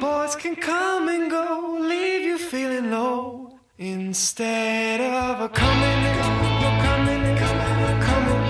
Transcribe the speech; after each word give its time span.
boys 0.00 0.36
can 0.36 0.54
come 0.56 1.08
and 1.08 1.30
go, 1.30 1.78
leave 1.80 2.22
you 2.22 2.38
feeling 2.38 2.90
low. 2.90 3.58
Instead 3.78 5.00
of 5.00 5.40
a 5.40 5.48
coming, 5.48 6.02
you're 6.02 6.80
coming, 6.86 7.36
coming, 7.36 8.00
coming 8.08 8.42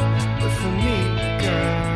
with 0.42 0.60
me, 0.82 0.96
girl. 1.42 1.88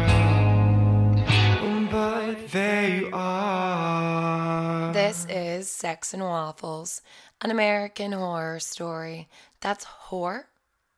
But 1.91 2.49
there 2.49 2.89
you 2.89 3.11
are. 3.13 4.93
This 4.93 5.27
is 5.29 5.71
Sex 5.71 6.15
and 6.15 6.23
Waffles, 6.23 7.03
an 7.41 7.51
American 7.51 8.13
horror 8.13 8.61
story. 8.61 9.29
That's 9.61 9.85
whore 9.85 10.45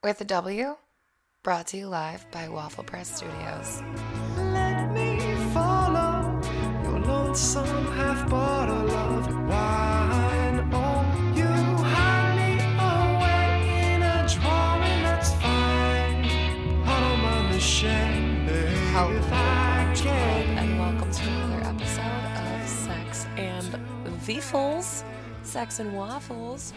with 0.03 0.21
a 0.21 0.25
W, 0.25 0.77
brought 1.43 1.69
to 1.69 1.77
you 1.77 1.89
live 1.89 2.31
by 2.31 2.49
Waffle 2.49 2.85
Press 2.85 3.17
Studios. 3.17 3.83
And 23.37 23.75
Wiffles. 24.27 25.05
Sex 25.43 25.79
and 25.81 25.95
Waffles. 25.95 26.73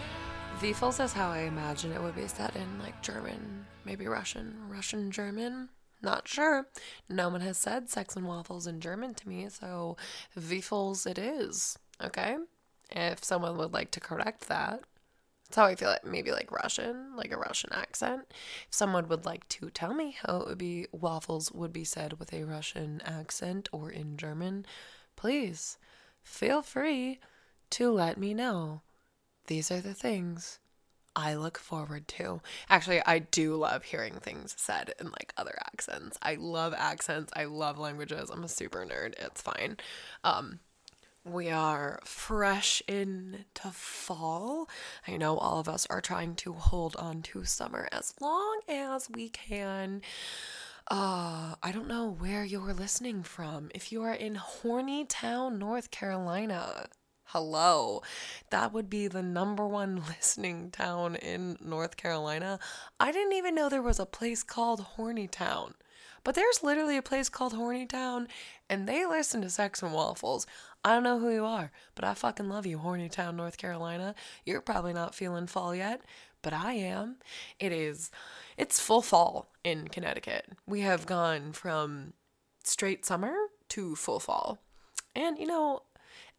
Wiffles 0.59 1.03
is 1.03 1.13
how 1.13 1.29
I 1.29 1.41
imagine 1.41 1.91
it 1.91 2.01
would 2.01 2.15
be 2.15 2.27
said 2.27 2.55
in 2.55 2.79
like 2.79 3.01
German, 3.01 3.65
maybe 3.85 4.07
Russian, 4.07 4.55
Russian 4.67 5.11
German. 5.11 5.69
Not 6.01 6.27
sure. 6.27 6.67
No 7.09 7.29
one 7.29 7.41
has 7.41 7.57
said 7.57 7.89
sex 7.89 8.15
and 8.15 8.27
waffles 8.27 8.67
in 8.67 8.81
German 8.81 9.13
to 9.15 9.29
me, 9.29 9.47
so 9.49 9.97
Wiffles 10.37 11.09
it 11.09 11.17
is. 11.17 11.77
Okay? 12.03 12.37
If 12.91 13.23
someone 13.23 13.57
would 13.57 13.73
like 13.73 13.91
to 13.91 13.99
correct 13.99 14.47
that, 14.47 14.81
that's 15.47 15.55
how 15.55 15.65
I 15.65 15.75
feel 15.75 15.91
it. 15.91 16.03
Maybe 16.05 16.31
like 16.31 16.51
Russian, 16.51 17.15
like 17.15 17.31
a 17.31 17.37
Russian 17.37 17.71
accent. 17.73 18.25
If 18.67 18.73
someone 18.73 19.07
would 19.07 19.25
like 19.25 19.47
to 19.49 19.69
tell 19.69 19.93
me 19.93 20.17
how 20.25 20.41
it 20.41 20.47
would 20.47 20.57
be 20.57 20.87
waffles 20.91 21.51
would 21.51 21.71
be 21.71 21.83
said 21.83 22.19
with 22.19 22.33
a 22.33 22.43
Russian 22.43 23.01
accent 23.05 23.69
or 23.71 23.89
in 23.89 24.17
German, 24.17 24.65
please 25.15 25.77
feel 26.27 26.61
free 26.61 27.19
to 27.71 27.91
let 27.91 28.17
me 28.17 28.33
know. 28.33 28.81
These 29.47 29.71
are 29.71 29.81
the 29.81 29.93
things 29.93 30.59
I 31.15 31.33
look 31.33 31.57
forward 31.57 32.07
to. 32.09 32.41
Actually, 32.69 33.01
I 33.05 33.19
do 33.19 33.55
love 33.55 33.83
hearing 33.83 34.15
things 34.15 34.53
said 34.57 34.93
in 34.99 35.07
like 35.07 35.33
other 35.37 35.55
accents. 35.65 36.17
I 36.21 36.35
love 36.35 36.75
accents. 36.77 37.31
I 37.35 37.45
love 37.45 37.79
languages. 37.79 38.29
I'm 38.29 38.43
a 38.43 38.49
super 38.49 38.85
nerd. 38.85 39.13
It's 39.17 39.41
fine. 39.41 39.77
Um, 40.23 40.59
we 41.23 41.49
are 41.49 41.99
fresh 42.03 42.81
into 42.87 43.71
fall. 43.71 44.69
I 45.07 45.17
know 45.17 45.37
all 45.37 45.59
of 45.59 45.67
us 45.67 45.87
are 45.89 46.01
trying 46.01 46.35
to 46.35 46.53
hold 46.53 46.95
on 46.97 47.21
to 47.23 47.45
summer 47.45 47.87
as 47.91 48.13
long 48.21 48.59
as 48.69 49.09
we 49.09 49.29
can. 49.29 50.01
Uh, 50.89 51.55
I 51.61 51.73
don't 51.73 51.89
know 51.89 52.15
where 52.17 52.45
you're 52.45 52.73
listening 52.73 53.21
from. 53.21 53.69
If 53.75 53.91
you 53.91 54.03
are 54.03 54.13
in 54.13 54.35
Horny 54.35 55.03
Town, 55.03 55.59
North 55.59 55.91
Carolina, 55.91 56.87
hello. 57.25 58.03
That 58.51 58.71
would 58.71 58.89
be 58.89 59.09
the 59.09 59.21
number 59.21 59.67
one 59.67 60.01
listening 60.07 60.71
town 60.71 61.15
in 61.15 61.57
North 61.59 61.97
Carolina. 61.97 62.57
I 63.01 63.11
didn't 63.11 63.33
even 63.33 63.53
know 63.53 63.67
there 63.67 63.81
was 63.81 63.99
a 63.99 64.05
place 64.05 64.43
called 64.43 64.79
Horny 64.79 65.27
Town. 65.27 65.73
But 66.23 66.35
there's 66.35 66.63
literally 66.63 66.95
a 66.97 67.01
place 67.01 67.27
called 67.27 67.53
Horny 67.53 67.85
Town, 67.85 68.27
and 68.69 68.87
they 68.87 69.05
listen 69.05 69.41
to 69.41 69.49
Sex 69.49 69.83
and 69.83 69.93
Waffles. 69.93 70.47
I 70.83 70.93
don't 70.93 71.03
know 71.03 71.19
who 71.19 71.29
you 71.29 71.45
are, 71.45 71.71
but 71.95 72.05
I 72.05 72.13
fucking 72.13 72.49
love 72.49 72.65
you, 72.65 72.77
Horny 72.77 73.09
Town, 73.09 73.35
North 73.35 73.57
Carolina. 73.57 74.15
You're 74.45 74.61
probably 74.61 74.93
not 74.93 75.15
feeling 75.15 75.47
fall 75.47 75.75
yet, 75.75 76.01
but 76.47 76.53
I 76.53 76.75
am. 76.75 77.17
It 77.59 77.73
is, 77.73 78.09
it's 78.55 78.79
full 78.79 79.01
fall 79.01 79.49
in 79.65 79.89
Connecticut. 79.89 80.45
We 80.65 80.79
have 80.79 81.05
gone 81.05 81.51
from 81.51 82.13
straight 82.63 83.05
summer 83.05 83.35
to 83.67 83.97
full 83.97 84.21
fall. 84.21 84.59
And, 85.13 85.37
you 85.37 85.45
know, 85.45 85.81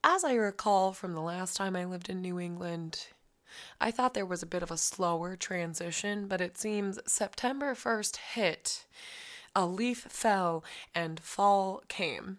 as 0.02 0.24
I 0.24 0.32
recall 0.32 0.94
from 0.94 1.12
the 1.12 1.20
last 1.20 1.58
time 1.58 1.76
I 1.76 1.84
lived 1.84 2.08
in 2.08 2.22
New 2.22 2.40
England, 2.40 3.08
I 3.82 3.90
thought 3.90 4.14
there 4.14 4.24
was 4.24 4.42
a 4.42 4.46
bit 4.46 4.62
of 4.62 4.70
a 4.70 4.78
slower 4.78 5.36
transition, 5.36 6.26
but 6.26 6.40
it 6.40 6.56
seems 6.56 6.98
September 7.06 7.74
1st 7.74 8.16
hit, 8.32 8.86
a 9.54 9.66
leaf 9.66 10.06
fell, 10.08 10.64
and 10.94 11.20
fall 11.20 11.82
came. 11.88 12.38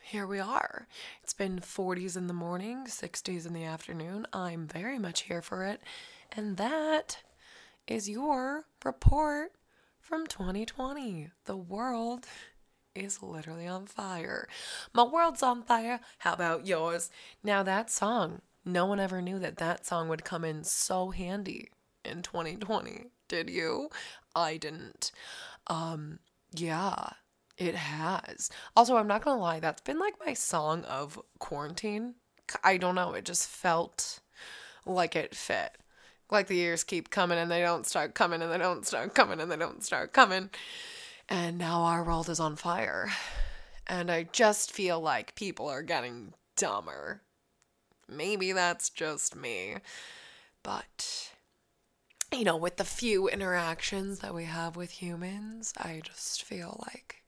Here 0.00 0.26
we 0.26 0.40
are. 0.40 0.86
It's 1.22 1.34
been 1.34 1.60
40s 1.60 2.16
in 2.16 2.28
the 2.28 2.32
morning, 2.32 2.86
60s 2.86 3.46
in 3.46 3.52
the 3.52 3.64
afternoon. 3.64 4.26
I'm 4.32 4.66
very 4.66 4.98
much 4.98 5.24
here 5.24 5.42
for 5.42 5.66
it. 5.66 5.82
And 6.36 6.56
that 6.56 7.18
is 7.86 8.08
your 8.08 8.64
report 8.84 9.52
from 10.00 10.26
2020. 10.26 11.30
The 11.44 11.56
world 11.56 12.26
is 12.94 13.22
literally 13.22 13.66
on 13.66 13.86
fire. 13.86 14.48
My 14.92 15.04
world's 15.04 15.42
on 15.42 15.62
fire. 15.62 16.00
How 16.18 16.32
about 16.32 16.66
yours? 16.66 17.10
Now, 17.42 17.62
that 17.62 17.90
song, 17.90 18.40
no 18.64 18.86
one 18.86 19.00
ever 19.00 19.22
knew 19.22 19.38
that 19.38 19.58
that 19.58 19.86
song 19.86 20.08
would 20.08 20.24
come 20.24 20.44
in 20.44 20.64
so 20.64 21.10
handy 21.10 21.68
in 22.04 22.22
2020. 22.22 23.06
Did 23.28 23.48
you? 23.48 23.88
I 24.34 24.56
didn't. 24.56 25.12
Um, 25.66 26.18
yeah, 26.52 27.10
it 27.58 27.74
has. 27.74 28.50
Also, 28.76 28.96
I'm 28.96 29.06
not 29.06 29.22
gonna 29.22 29.40
lie, 29.40 29.60
that's 29.60 29.82
been 29.82 29.98
like 29.98 30.14
my 30.24 30.34
song 30.34 30.84
of 30.84 31.20
quarantine. 31.38 32.14
I 32.62 32.76
don't 32.76 32.94
know, 32.94 33.12
it 33.14 33.24
just 33.24 33.48
felt 33.48 34.20
like 34.84 35.16
it 35.16 35.34
fit. 35.34 35.76
Like 36.30 36.46
the 36.46 36.56
years 36.56 36.84
keep 36.84 37.10
coming 37.10 37.38
and 37.38 37.50
they 37.50 37.60
don't 37.60 37.86
start 37.86 38.14
coming 38.14 38.42
and 38.42 38.50
they 38.50 38.58
don't 38.58 38.86
start 38.86 39.14
coming 39.14 39.40
and 39.40 39.50
they 39.50 39.56
don't 39.56 39.84
start 39.84 40.12
coming. 40.12 40.50
And 41.28 41.58
now 41.58 41.82
our 41.82 42.04
world 42.04 42.28
is 42.28 42.40
on 42.40 42.56
fire. 42.56 43.10
And 43.86 44.10
I 44.10 44.24
just 44.24 44.72
feel 44.72 45.00
like 45.00 45.34
people 45.34 45.68
are 45.68 45.82
getting 45.82 46.32
dumber. 46.56 47.22
Maybe 48.08 48.52
that's 48.52 48.90
just 48.90 49.36
me. 49.36 49.76
But, 50.62 51.30
you 52.32 52.44
know, 52.44 52.56
with 52.56 52.76
the 52.76 52.84
few 52.84 53.28
interactions 53.28 54.20
that 54.20 54.34
we 54.34 54.44
have 54.44 54.76
with 54.76 54.90
humans, 54.90 55.74
I 55.76 56.00
just 56.02 56.42
feel 56.42 56.82
like 56.86 57.22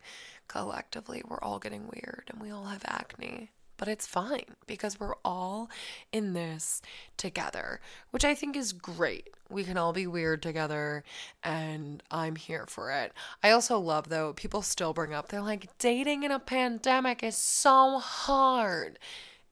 collectively 0.49 1.23
we're 1.27 1.41
all 1.41 1.59
getting 1.59 1.89
weird 1.89 2.31
and 2.33 2.41
we 2.41 2.51
all 2.51 2.65
have 2.65 2.83
acne. 2.87 3.51
But 3.77 3.89
it's 3.89 4.07
fine 4.07 4.57
because 4.67 4.99
we're 4.99 5.17
all 5.25 5.69
in 6.13 6.33
this 6.33 6.81
together, 7.17 7.81
which 8.11 8.25
I 8.25 8.35
think 8.35 8.57
is 8.57 8.73
great. 8.73 9.29
We 9.51 9.65
can 9.65 9.77
all 9.77 9.93
be 9.93 10.07
weird 10.07 10.43
together, 10.43 11.05
and 11.43 12.03
I'm 12.11 12.37
here 12.37 12.67
for 12.69 12.91
it. 12.91 13.13
I 13.43 13.51
also 13.51 13.79
love, 13.79 14.09
though, 14.09 14.33
people 14.33 14.63
still 14.63 14.93
bring 14.93 15.13
up, 15.13 15.29
they're 15.29 15.41
like, 15.41 15.77
dating 15.79 16.23
in 16.23 16.31
a 16.31 16.39
pandemic 16.39 17.23
is 17.23 17.37
so 17.37 17.99
hard. 17.99 18.99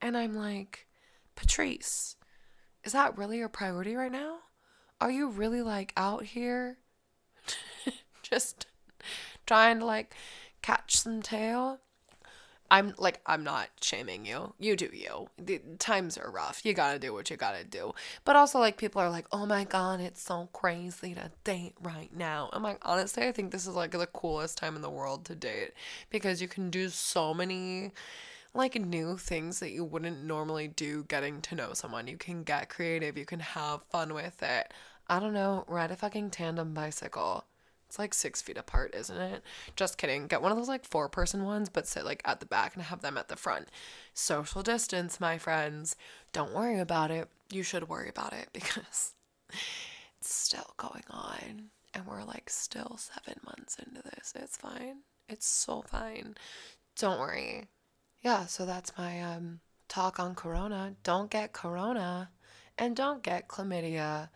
And 0.01 0.17
I'm 0.17 0.33
like, 0.33 0.87
Patrice, 1.35 2.15
is 2.83 2.93
that 2.93 3.17
really 3.17 3.37
your 3.37 3.49
priority 3.49 3.95
right 3.95 4.11
now? 4.11 4.37
Are 5.01 5.11
you 5.11 5.29
really 5.29 5.61
like 5.61 5.93
out 5.97 6.23
here 6.23 6.77
just 8.21 8.67
trying 9.45 9.79
to 9.79 9.85
like 9.85 10.13
catch 10.61 10.97
some 10.97 11.21
tail? 11.21 11.79
I'm 12.71 12.95
like, 12.97 13.21
I'm 13.25 13.43
not 13.43 13.69
shaming 13.81 14.25
you. 14.25 14.53
You 14.59 14.75
do 14.75 14.89
you. 14.91 15.27
The 15.37 15.61
times 15.77 16.17
are 16.17 16.31
rough. 16.31 16.65
You 16.65 16.73
gotta 16.73 16.99
do 16.99 17.13
what 17.13 17.29
you 17.29 17.37
gotta 17.37 17.63
do. 17.63 17.93
But 18.23 18.35
also, 18.35 18.59
like, 18.59 18.77
people 18.77 19.01
are 19.01 19.09
like, 19.09 19.27
oh 19.31 19.45
my 19.45 19.63
god, 19.63 19.99
it's 19.99 20.21
so 20.21 20.49
crazy 20.51 21.13
to 21.13 21.31
date 21.43 21.75
right 21.81 22.15
now. 22.15 22.49
I'm 22.53 22.63
like, 22.63 22.79
honestly, 22.81 23.23
I 23.27 23.31
think 23.31 23.51
this 23.51 23.67
is 23.67 23.75
like 23.75 23.91
the 23.91 24.07
coolest 24.07 24.57
time 24.57 24.75
in 24.75 24.81
the 24.81 24.89
world 24.89 25.25
to 25.25 25.35
date 25.35 25.73
because 26.09 26.41
you 26.41 26.47
can 26.47 26.69
do 26.69 26.89
so 26.89 27.33
many 27.33 27.91
like 28.53 28.79
new 28.79 29.17
things 29.17 29.59
that 29.59 29.71
you 29.71 29.83
wouldn't 29.83 30.23
normally 30.23 30.67
do 30.67 31.03
getting 31.07 31.41
to 31.41 31.55
know 31.55 31.73
someone. 31.73 32.07
You 32.07 32.17
can 32.17 32.43
get 32.43 32.69
creative, 32.69 33.17
you 33.17 33.25
can 33.25 33.41
have 33.41 33.83
fun 33.91 34.13
with 34.13 34.41
it. 34.41 34.73
I 35.07 35.19
don't 35.19 35.33
know, 35.33 35.65
ride 35.67 35.91
a 35.91 35.95
fucking 35.95 36.31
tandem 36.31 36.73
bicycle. 36.73 37.43
It's 37.95 37.99
like 37.99 38.13
six 38.13 38.41
feet 38.41 38.57
apart, 38.57 38.93
isn't 38.93 39.15
it? 39.15 39.41
Just 39.77 39.97
kidding. 39.97 40.27
Get 40.27 40.41
one 40.41 40.51
of 40.51 40.57
those 40.57 40.67
like 40.67 40.83
four 40.83 41.07
person 41.07 41.45
ones, 41.45 41.69
but 41.69 41.87
sit 41.87 42.03
like 42.03 42.21
at 42.25 42.41
the 42.41 42.45
back 42.45 42.75
and 42.75 42.83
have 42.83 43.01
them 43.01 43.17
at 43.17 43.29
the 43.29 43.37
front. 43.37 43.69
Social 44.13 44.61
distance, 44.61 45.21
my 45.21 45.37
friends. 45.37 45.95
Don't 46.33 46.53
worry 46.53 46.77
about 46.77 47.09
it. 47.09 47.29
You 47.49 47.63
should 47.63 47.87
worry 47.87 48.09
about 48.09 48.33
it 48.33 48.49
because 48.53 49.13
it's 50.19 50.33
still 50.33 50.73
going 50.75 51.05
on. 51.09 51.69
And 51.93 52.05
we're 52.05 52.25
like 52.25 52.49
still 52.49 52.97
seven 52.99 53.39
months 53.45 53.77
into 53.79 54.01
this. 54.01 54.33
It's 54.35 54.57
fine. 54.57 54.97
It's 55.29 55.47
so 55.47 55.81
fine. 55.87 56.35
Don't 56.99 57.21
worry. 57.21 57.69
Yeah, 58.21 58.45
so 58.47 58.65
that's 58.65 58.91
my 58.97 59.21
um 59.21 59.61
talk 59.87 60.19
on 60.19 60.35
corona. 60.35 60.95
Don't 61.03 61.31
get 61.31 61.53
corona 61.53 62.29
and 62.77 62.93
don't 62.93 63.23
get 63.23 63.47
chlamydia. 63.47 64.27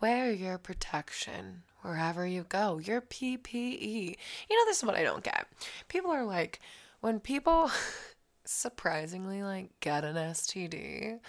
Wear 0.00 0.32
your 0.32 0.58
protection 0.58 1.62
wherever 1.84 2.26
you 2.26 2.46
go. 2.48 2.78
Your 2.78 3.00
PPE. 3.00 4.16
You 4.48 4.56
know, 4.56 4.64
this 4.66 4.78
is 4.78 4.84
what 4.84 4.96
I 4.96 5.02
don't 5.02 5.22
get. 5.22 5.46
People 5.88 6.10
are 6.10 6.24
like, 6.24 6.60
when 7.00 7.20
people 7.20 7.70
surprisingly 8.44 9.42
like 9.42 9.68
get 9.80 10.04
an 10.04 10.16
STD. 10.16 11.20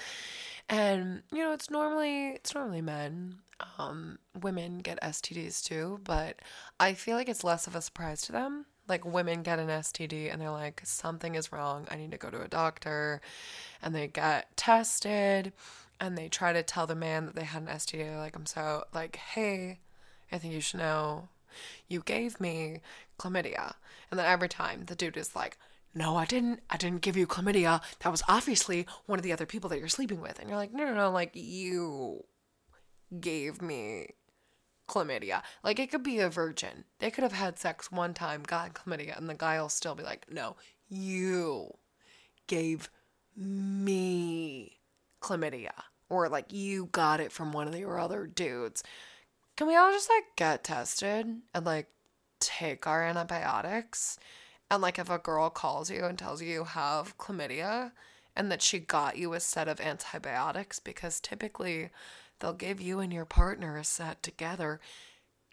And 0.69 1.22
you 1.31 1.40
know, 1.40 1.52
it's 1.52 1.69
normally 1.69 2.30
it's 2.30 2.56
normally 2.56 2.81
men. 2.81 3.40
Um 3.78 4.19
women 4.42 4.80
get 4.80 5.02
STDs 5.02 5.63
too, 5.63 6.00
but 6.04 6.40
I 6.80 6.94
feel 6.94 7.16
like 7.16 7.30
it's 7.30 7.44
less 7.44 7.68
of 7.68 7.75
a 7.75 7.81
surprise 7.81 8.22
to 8.24 8.31
them. 8.31 8.66
Like 8.88 9.06
women 9.06 9.44
get 9.44 9.60
an 9.60 9.68
STD 9.68 10.31
and 10.31 10.42
they're 10.42 10.50
like 10.50 10.81
something 10.86 11.36
is 11.36 11.52
wrong. 11.52 11.88
I 11.92 11.98
need 11.98 12.12
to 12.12 12.18
go 12.18 12.30
to 12.30 12.42
a 12.42 12.48
doctor. 12.48 13.22
And 13.81 13.94
they 13.94 14.07
get 14.07 14.56
tested 14.56 15.54
and 16.00 16.18
they 16.18 16.28
try 16.30 16.54
to 16.54 16.63
tell 16.63 16.88
the 16.88 16.96
man 16.96 17.25
that 17.25 17.36
they 17.36 17.44
had 17.44 17.63
an 17.63 17.68
STD. 17.68 18.00
They're 18.00 18.18
like 18.18 18.36
I'm 18.36 18.46
so 18.46 18.86
like, 18.94 19.18
"Hey, 19.18 19.80
I 20.31 20.38
think 20.38 20.54
you 20.54 20.62
should 20.62 20.80
know 20.80 21.30
you 21.88 22.01
gave 22.01 22.39
me 22.39 22.81
chlamydia. 23.19 23.75
And 24.12 24.19
then 24.19 24.25
every 24.25 24.50
time 24.50 24.86
the 24.86 24.95
dude 24.95 25.18
is 25.18 25.36
like, 25.36 25.57
no, 25.94 26.18
I 26.18 26.25
didn't. 26.25 26.60
I 26.69 26.75
didn't 26.77 27.01
give 27.01 27.16
you 27.16 27.25
chlamydia. 27.25 27.81
That 28.00 28.12
was 28.12 28.22
obviously 28.27 28.86
one 29.06 29.18
of 29.18 29.24
the 29.24 29.31
other 29.31 29.45
people 29.45 29.69
that 29.69 29.80
you're 29.80 29.88
sleeping 29.88 30.19
with. 30.19 30.39
And 30.39 30.50
you're 30.50 30.57
like, 30.57 30.74
no, 30.74 30.86
no, 30.86 30.94
no. 30.94 31.10
Like, 31.10 31.31
you 31.33 32.25
gave 33.18 33.62
me 33.62 34.07
chlamydia. 34.89 35.42
Like, 35.63 35.80
it 35.80 35.89
could 35.89 36.04
be 36.04 36.19
a 36.19 36.30
virgin. 36.30 36.83
They 37.00 37.12
could 37.12 37.24
have 37.24 37.31
had 37.31 37.57
sex 37.57 37.92
one 37.92 38.13
time, 38.13 38.44
got 38.44 38.74
chlamydia, 38.74 39.18
and 39.18 39.30
the 39.30 39.36
guy 39.36 39.60
will 39.60 39.69
still 39.69 39.95
be 39.95 40.04
like, 40.04 40.25
no, 40.30 40.57
you 40.89 41.78
gave 42.48 42.89
me 43.38 44.80
chlamydia. 45.21 45.71
Or, 46.10 46.28
like, 46.28 46.51
you 46.51 46.89
got 46.92 47.21
it 47.21 47.31
from 47.31 47.54
one 47.54 47.69
of 47.69 47.75
your 47.75 48.00
other 48.00 48.28
dudes. 48.28 48.83
Can 49.56 49.68
we 49.68 49.75
all 49.75 49.92
just, 49.92 50.10
like, 50.10 50.36
get 50.36 50.63
tested 50.63 51.42
and, 51.54 51.66
like, 51.66 51.88
take 52.40 52.88
our 52.88 53.04
antibiotics? 53.04 54.19
And 54.69 54.81
like 54.81 54.98
if 54.98 55.10
a 55.10 55.18
girl 55.18 55.50
calls 55.50 55.92
you 55.92 56.06
and 56.06 56.18
tells 56.18 56.42
you 56.42 56.50
you 56.50 56.63
have 56.63 57.18
chlamydia 57.18 57.92
and 58.36 58.52
that 58.52 58.62
she 58.62 58.80
got 58.80 59.18
you 59.18 59.34
a 59.34 59.40
set 59.40 59.68
of 59.68 59.80
antibiotics 59.80 60.80
because 60.80 61.19
typically 61.19 61.90
they'll 62.40 62.54
give 62.54 62.81
you 62.81 63.00
and 63.00 63.13
your 63.13 63.25
partner 63.25 63.78
a 63.78 63.84
set 63.84 64.24
together, 64.24 64.80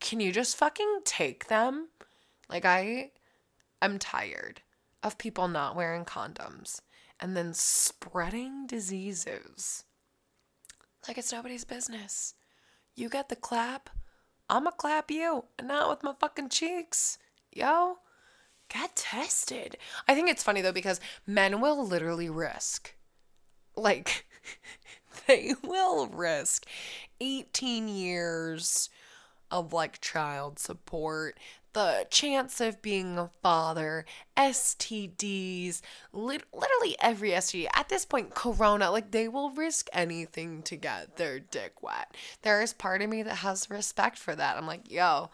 can 0.01 0.21
you 0.21 0.33
just 0.33 0.57
fucking 0.57 1.01
take 1.05 1.49
them? 1.49 1.89
Like 2.49 2.65
I 2.65 3.11
I'm 3.81 3.99
tired 3.99 4.63
of 5.03 5.19
people 5.19 5.49
not 5.49 5.77
wearing 5.77 6.05
condoms 6.05 6.81
and 7.21 7.37
then 7.37 7.53
spreading 7.53 8.67
diseases. 8.67 9.85
Like 11.07 11.19
it's 11.19 11.33
nobody's 11.33 11.65
business. 11.65 12.35
You 12.95 13.09
get 13.09 13.29
the 13.29 13.37
clap, 13.37 13.91
I'ma 14.51 14.71
clap 14.71 15.11
you, 15.11 15.45
and 15.59 15.69
not 15.69 15.89
with 15.89 16.03
my 16.03 16.13
fucking 16.19 16.51
cheeks. 16.51 17.19
Yo, 17.53 17.99
get 18.69 18.97
tested. 18.97 19.77
I 20.07 20.15
think 20.15 20.29
it's 20.29 20.43
funny 20.43 20.61
though 20.61 20.73
because 20.73 21.01
men 21.27 21.61
will 21.61 21.87
literally 21.87 22.29
risk, 22.29 22.95
like, 23.77 24.27
they 25.27 25.55
will 25.63 26.07
risk 26.07 26.67
18 27.21 27.89
years 27.89 28.91
of 29.51 29.73
like 29.73 30.01
child 30.01 30.59
support, 30.59 31.39
the 31.73 32.07
chance 32.11 32.61
of 32.61 32.83
being 32.83 33.19
a 33.19 33.31
father, 33.43 34.05
STDs, 34.37 35.81
lit- 36.13 36.45
literally 36.53 36.97
every 37.01 37.31
STD. 37.31 37.67
At 37.75 37.89
this 37.89 38.05
point, 38.05 38.35
Corona, 38.35 38.91
like 38.91 39.11
they 39.11 39.29
will 39.29 39.51
risk 39.51 39.89
anything 39.93 40.63
to 40.65 40.77
get 40.77 41.17
their 41.17 41.39
dick 41.39 41.83
wet. 41.83 42.15
There 42.43 42.63
is 42.63 42.73
part 42.73 43.03
of 43.03 43.09
me 43.11 43.23
that 43.23 43.37
has 43.37 43.71
respect 43.71 44.19
for 44.19 44.35
that. 44.35 44.57
I'm 44.57 44.67
like, 44.67 44.91
yo, 44.91 45.31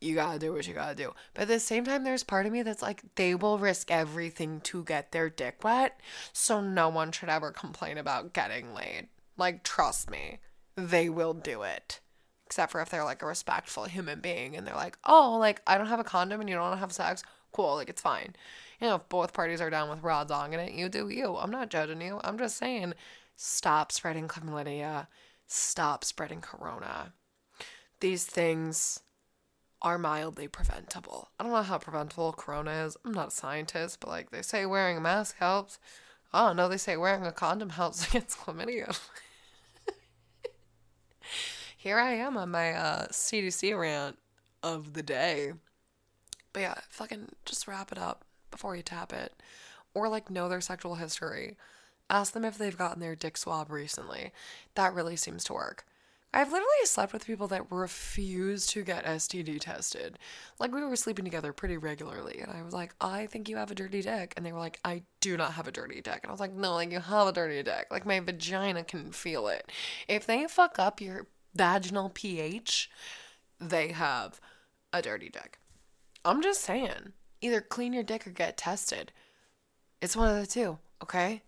you 0.00 0.14
gotta 0.14 0.38
do 0.38 0.52
what 0.52 0.66
you 0.66 0.74
gotta 0.74 0.94
do. 0.94 1.12
But 1.34 1.42
at 1.42 1.48
the 1.48 1.60
same 1.60 1.84
time, 1.84 2.04
there's 2.04 2.24
part 2.24 2.46
of 2.46 2.52
me 2.52 2.62
that's 2.62 2.82
like, 2.82 3.02
they 3.14 3.34
will 3.34 3.58
risk 3.58 3.90
everything 3.90 4.60
to 4.62 4.84
get 4.84 5.12
their 5.12 5.30
dick 5.30 5.62
wet. 5.62 6.00
So 6.32 6.60
no 6.60 6.88
one 6.88 7.12
should 7.12 7.28
ever 7.28 7.52
complain 7.52 7.98
about 7.98 8.32
getting 8.32 8.74
laid. 8.74 9.08
Like, 9.36 9.62
trust 9.62 10.10
me, 10.10 10.40
they 10.76 11.08
will 11.08 11.34
do 11.34 11.62
it. 11.62 12.00
Except 12.52 12.70
for 12.70 12.82
if 12.82 12.90
they're 12.90 13.02
like 13.02 13.22
a 13.22 13.26
respectful 13.26 13.84
human 13.84 14.20
being 14.20 14.54
and 14.54 14.66
they're 14.66 14.74
like, 14.74 14.98
oh, 15.06 15.38
like, 15.40 15.62
I 15.66 15.78
don't 15.78 15.86
have 15.86 16.00
a 16.00 16.04
condom 16.04 16.38
and 16.38 16.50
you 16.50 16.54
don't 16.54 16.64
want 16.64 16.74
to 16.74 16.80
have 16.80 16.92
sex. 16.92 17.22
Cool, 17.50 17.76
like, 17.76 17.88
it's 17.88 18.02
fine. 18.02 18.36
You 18.78 18.88
know, 18.88 18.96
if 18.96 19.08
both 19.08 19.32
parties 19.32 19.62
are 19.62 19.70
down 19.70 19.88
with 19.88 20.02
raw 20.02 20.22
dong 20.24 20.52
it, 20.52 20.74
you 20.74 20.90
do 20.90 21.08
you. 21.08 21.34
I'm 21.38 21.50
not 21.50 21.70
judging 21.70 22.02
you. 22.02 22.20
I'm 22.22 22.36
just 22.36 22.58
saying, 22.58 22.92
stop 23.36 23.90
spreading 23.90 24.28
chlamydia. 24.28 25.06
Stop 25.46 26.04
spreading 26.04 26.42
corona. 26.42 27.14
These 28.00 28.26
things 28.26 29.00
are 29.80 29.96
mildly 29.96 30.46
preventable. 30.46 31.30
I 31.40 31.44
don't 31.44 31.54
know 31.54 31.62
how 31.62 31.78
preventable 31.78 32.34
corona 32.34 32.84
is. 32.84 32.98
I'm 33.02 33.12
not 33.12 33.28
a 33.28 33.30
scientist, 33.30 33.98
but 33.98 34.10
like 34.10 34.30
they 34.30 34.42
say 34.42 34.66
wearing 34.66 34.98
a 34.98 35.00
mask 35.00 35.36
helps. 35.38 35.78
Oh 36.34 36.52
don't 36.52 36.70
they 36.70 36.76
say 36.76 36.98
wearing 36.98 37.24
a 37.24 37.32
condom 37.32 37.70
helps 37.70 38.06
against 38.08 38.40
chlamydia. 38.40 39.00
Here 41.82 41.98
I 41.98 42.12
am 42.12 42.36
on 42.36 42.52
my 42.52 42.74
uh, 42.74 43.06
CDC 43.08 43.76
rant 43.76 44.16
of 44.62 44.92
the 44.92 45.02
day. 45.02 45.52
But 46.52 46.60
yeah, 46.60 46.74
fucking 46.88 47.30
just 47.44 47.66
wrap 47.66 47.90
it 47.90 47.98
up 47.98 48.24
before 48.52 48.76
you 48.76 48.84
tap 48.84 49.12
it. 49.12 49.34
Or 49.92 50.08
like 50.08 50.30
know 50.30 50.48
their 50.48 50.60
sexual 50.60 50.94
history. 50.94 51.56
Ask 52.08 52.34
them 52.34 52.44
if 52.44 52.56
they've 52.56 52.78
gotten 52.78 53.00
their 53.00 53.16
dick 53.16 53.36
swab 53.36 53.68
recently. 53.68 54.30
That 54.76 54.94
really 54.94 55.16
seems 55.16 55.42
to 55.42 55.54
work. 55.54 55.84
I've 56.32 56.52
literally 56.52 56.70
slept 56.84 57.12
with 57.12 57.26
people 57.26 57.48
that 57.48 57.66
refuse 57.68 58.64
to 58.68 58.84
get 58.84 59.04
STD 59.04 59.60
tested. 59.60 60.20
Like, 60.60 60.72
we 60.72 60.84
were 60.84 60.94
sleeping 60.94 61.24
together 61.24 61.52
pretty 61.52 61.78
regularly, 61.78 62.38
and 62.38 62.50
I 62.50 62.62
was 62.62 62.72
like, 62.72 62.94
I 63.00 63.26
think 63.26 63.48
you 63.48 63.56
have 63.56 63.72
a 63.72 63.74
dirty 63.74 64.02
dick. 64.02 64.34
And 64.36 64.46
they 64.46 64.52
were 64.52 64.58
like, 64.58 64.78
I 64.84 65.02
do 65.20 65.36
not 65.36 65.54
have 65.54 65.66
a 65.66 65.72
dirty 65.72 66.00
dick. 66.00 66.20
And 66.22 66.28
I 66.28 66.30
was 66.30 66.40
like, 66.40 66.54
no, 66.54 66.74
like, 66.74 66.92
you 66.92 67.00
have 67.00 67.26
a 67.26 67.32
dirty 67.32 67.62
dick. 67.62 67.88
Like, 67.90 68.06
my 68.06 68.20
vagina 68.20 68.84
can 68.84 69.10
feel 69.10 69.48
it. 69.48 69.70
If 70.08 70.26
they 70.26 70.46
fuck 70.46 70.78
up 70.78 71.00
your 71.00 71.26
vaginal 71.54 72.10
pH, 72.10 72.90
they 73.60 73.88
have 73.88 74.40
a 74.92 75.02
dirty 75.02 75.28
dick. 75.28 75.58
I'm 76.24 76.42
just 76.42 76.60
saying, 76.62 77.12
either 77.40 77.60
clean 77.60 77.92
your 77.92 78.02
dick 78.02 78.26
or 78.26 78.30
get 78.30 78.56
tested. 78.56 79.12
It's 80.00 80.16
one 80.16 80.28
of 80.28 80.40
the 80.40 80.46
two, 80.46 80.78
okay? 81.02 81.42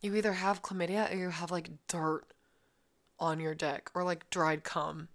You 0.00 0.14
either 0.14 0.34
have 0.34 0.62
chlamydia 0.62 1.12
or 1.12 1.16
you 1.16 1.30
have 1.30 1.50
like 1.50 1.70
dirt 1.88 2.24
on 3.18 3.40
your 3.40 3.54
dick 3.54 3.90
or 3.94 4.04
like 4.04 4.30
dried 4.30 4.64
cum. 4.64 5.08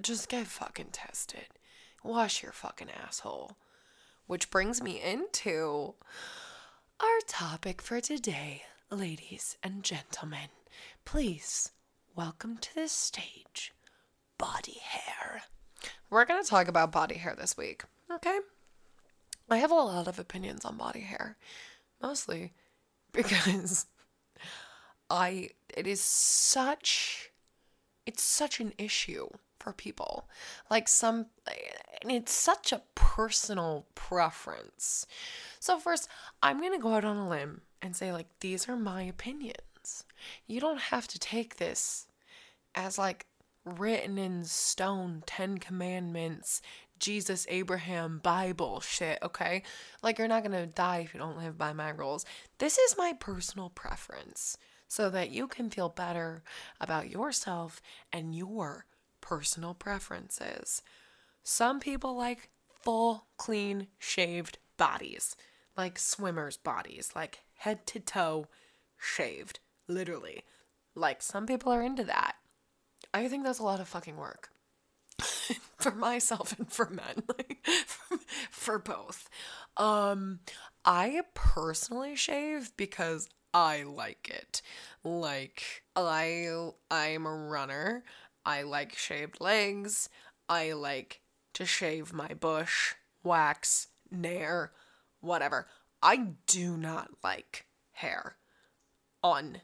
Just 0.00 0.28
get 0.28 0.46
fucking 0.46 0.88
tested. 0.92 1.46
Wash 2.02 2.42
your 2.42 2.52
fucking 2.52 2.88
asshole. 2.90 3.56
Which 4.26 4.50
brings 4.50 4.82
me 4.82 5.00
into 5.00 5.94
our 7.00 7.20
topic 7.26 7.82
for 7.82 8.00
today, 8.00 8.62
ladies 8.90 9.56
and 9.62 9.82
gentlemen. 9.82 10.48
Please 11.04 11.70
welcome 12.16 12.56
to 12.58 12.72
this 12.74 12.92
stage 12.92 13.72
body 14.38 14.78
hair. 14.82 15.42
We're 16.10 16.24
going 16.24 16.42
to 16.42 16.48
talk 16.48 16.68
about 16.68 16.92
body 16.92 17.16
hair 17.16 17.34
this 17.36 17.56
week, 17.56 17.82
okay? 18.12 18.38
I 19.50 19.56
have 19.56 19.72
a 19.72 19.74
lot 19.74 20.06
of 20.06 20.18
opinions 20.18 20.64
on 20.64 20.76
body 20.76 21.00
hair, 21.00 21.36
mostly 22.00 22.52
because 23.12 23.86
I 25.10 25.50
it 25.76 25.86
is 25.86 26.00
such 26.00 27.30
it's 28.06 28.22
such 28.22 28.60
an 28.60 28.74
issue 28.78 29.28
for 29.58 29.72
people. 29.72 30.28
Like 30.70 30.86
some 30.88 31.26
and 32.02 32.12
it's 32.12 32.32
such 32.32 32.72
a 32.72 32.82
personal 32.94 33.86
preference. 33.94 35.06
So 35.58 35.78
first, 35.78 36.08
I'm 36.42 36.60
going 36.60 36.72
to 36.72 36.78
go 36.78 36.94
out 36.94 37.04
on 37.04 37.16
a 37.16 37.28
limb 37.28 37.62
and 37.82 37.96
say 37.96 38.12
like 38.12 38.28
these 38.40 38.68
are 38.68 38.76
my 38.76 39.02
opinions. 39.02 39.58
You 40.46 40.60
don't 40.60 40.80
have 40.80 41.08
to 41.08 41.18
take 41.18 41.56
this 41.56 42.06
as 42.74 42.98
like 42.98 43.26
written 43.64 44.18
in 44.18 44.44
stone 44.44 45.22
10 45.26 45.58
commandments 45.58 46.60
Jesus, 46.98 47.46
Abraham, 47.50 48.20
Bible 48.22 48.80
shit, 48.80 49.18
okay? 49.22 49.62
Like, 50.02 50.18
you're 50.18 50.28
not 50.28 50.42
gonna 50.42 50.66
die 50.66 51.00
if 51.00 51.12
you 51.12 51.20
don't 51.20 51.36
live 51.36 51.58
by 51.58 51.72
my 51.72 51.90
rules. 51.90 52.24
This 52.58 52.78
is 52.78 52.96
my 52.96 53.12
personal 53.18 53.68
preference 53.68 54.56
so 54.88 55.10
that 55.10 55.30
you 55.30 55.48
can 55.48 55.70
feel 55.70 55.88
better 55.88 56.42
about 56.80 57.10
yourself 57.10 57.82
and 58.12 58.34
your 58.34 58.86
personal 59.20 59.74
preferences. 59.74 60.82
Some 61.42 61.80
people 61.80 62.16
like 62.16 62.48
full, 62.82 63.26
clean, 63.36 63.88
shaved 63.98 64.58
bodies, 64.76 65.36
like 65.76 65.98
swimmers' 65.98 66.56
bodies, 66.56 67.10
like 67.14 67.40
head 67.56 67.86
to 67.88 68.00
toe 68.00 68.46
shaved, 68.96 69.58
literally. 69.88 70.44
Like, 70.94 71.22
some 71.22 71.46
people 71.46 71.72
are 71.72 71.82
into 71.82 72.04
that. 72.04 72.36
I 73.12 73.28
think 73.28 73.44
that's 73.44 73.58
a 73.58 73.64
lot 73.64 73.80
of 73.80 73.88
fucking 73.88 74.16
work. 74.16 74.50
for 75.78 75.92
myself 75.92 76.58
and 76.58 76.70
for 76.72 76.88
men 76.90 77.22
like 77.28 77.64
for 78.50 78.80
both 78.80 79.28
um 79.76 80.40
i 80.84 81.20
personally 81.34 82.16
shave 82.16 82.72
because 82.76 83.28
i 83.52 83.84
like 83.84 84.28
it 84.28 84.60
like 85.04 85.84
i 85.94 86.48
i'm 86.90 87.26
a 87.26 87.34
runner 87.34 88.02
i 88.44 88.62
like 88.62 88.96
shaved 88.96 89.40
legs 89.40 90.08
i 90.48 90.72
like 90.72 91.20
to 91.52 91.64
shave 91.64 92.12
my 92.12 92.34
bush 92.34 92.94
wax 93.22 93.88
nair 94.10 94.72
whatever 95.20 95.66
I 96.04 96.16
do 96.46 96.76
not 96.76 97.08
like 97.24 97.64
hair 97.92 98.36
on. 99.22 99.62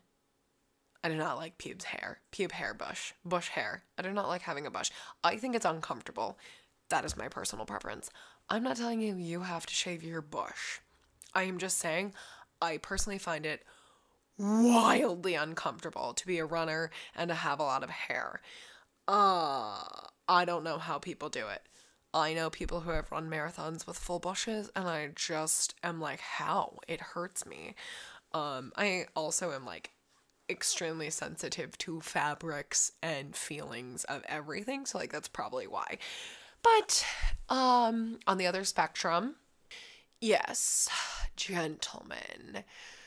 I 1.02 1.08
do 1.08 1.16
not 1.16 1.38
like 1.38 1.58
pubes 1.58 1.84
hair, 1.84 2.20
pube 2.32 2.52
hair 2.52 2.74
bush, 2.74 3.12
bush 3.24 3.48
hair. 3.48 3.84
I 3.96 4.02
do 4.02 4.12
not 4.12 4.28
like 4.28 4.42
having 4.42 4.66
a 4.66 4.70
bush. 4.70 4.90
I 5.24 5.36
think 5.36 5.54
it's 5.54 5.64
uncomfortable. 5.64 6.38
That 6.90 7.04
is 7.04 7.16
my 7.16 7.28
personal 7.28 7.64
preference. 7.64 8.10
I'm 8.48 8.62
not 8.62 8.76
telling 8.76 9.00
you 9.00 9.16
you 9.16 9.40
have 9.40 9.64
to 9.66 9.74
shave 9.74 10.02
your 10.02 10.20
bush. 10.20 10.80
I 11.34 11.44
am 11.44 11.58
just 11.58 11.78
saying 11.78 12.12
I 12.60 12.76
personally 12.78 13.18
find 13.18 13.46
it 13.46 13.62
wildly 14.38 15.34
uncomfortable 15.34 16.14
to 16.14 16.26
be 16.26 16.38
a 16.38 16.44
runner 16.44 16.90
and 17.14 17.28
to 17.28 17.34
have 17.34 17.60
a 17.60 17.64
lot 17.64 17.82
of 17.82 17.90
hair. 17.90 18.40
Uh, 19.06 19.82
I 20.28 20.44
don't 20.44 20.64
know 20.64 20.78
how 20.78 20.98
people 20.98 21.28
do 21.28 21.48
it. 21.48 21.62
I 22.12 22.34
know 22.34 22.50
people 22.50 22.80
who 22.80 22.90
have 22.90 23.12
run 23.12 23.30
marathons 23.30 23.86
with 23.86 23.96
full 23.96 24.18
bushes, 24.18 24.70
and 24.74 24.88
I 24.88 25.10
just 25.14 25.74
am 25.82 26.00
like, 26.00 26.20
how? 26.20 26.78
It 26.88 27.00
hurts 27.00 27.46
me. 27.46 27.76
Um, 28.32 28.72
I 28.76 29.06
also 29.14 29.52
am 29.52 29.64
like 29.64 29.90
extremely 30.50 31.10
sensitive 31.10 31.78
to 31.78 32.00
fabrics 32.00 32.92
and 33.02 33.34
feelings 33.36 34.04
of 34.04 34.22
everything, 34.28 34.86
so 34.86 34.98
like 34.98 35.12
that's 35.12 35.28
probably 35.28 35.66
why. 35.66 35.98
But 36.62 37.06
um, 37.48 38.18
on 38.26 38.38
the 38.38 38.46
other 38.46 38.64
spectrum, 38.64 39.36
yes, 40.20 40.88
gentlemen. 41.36 42.64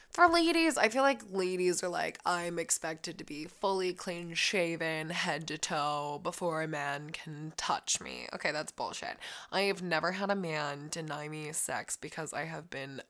For 0.09 0.27
ladies, 0.27 0.77
I 0.77 0.89
feel 0.89 1.01
like 1.01 1.23
ladies 1.31 1.83
are 1.83 1.89
like, 1.89 2.19
I'm 2.23 2.59
expected 2.59 3.17
to 3.17 3.23
be 3.23 3.45
fully 3.45 3.93
clean 3.93 4.35
shaven, 4.35 5.09
head 5.09 5.47
to 5.47 5.57
toe, 5.57 6.19
before 6.21 6.61
a 6.61 6.67
man 6.67 7.09
can 7.09 7.51
touch 7.57 7.99
me. 7.99 8.27
Okay, 8.31 8.51
that's 8.51 8.71
bullshit. 8.71 9.17
I 9.51 9.61
have 9.61 9.81
never 9.81 10.11
had 10.11 10.29
a 10.29 10.35
man 10.35 10.89
deny 10.91 11.27
me 11.27 11.51
sex 11.51 11.97
because 11.97 12.31
I 12.31 12.43
have 12.43 12.69
been 12.69 13.01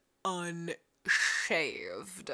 unshaved. 1.06 2.32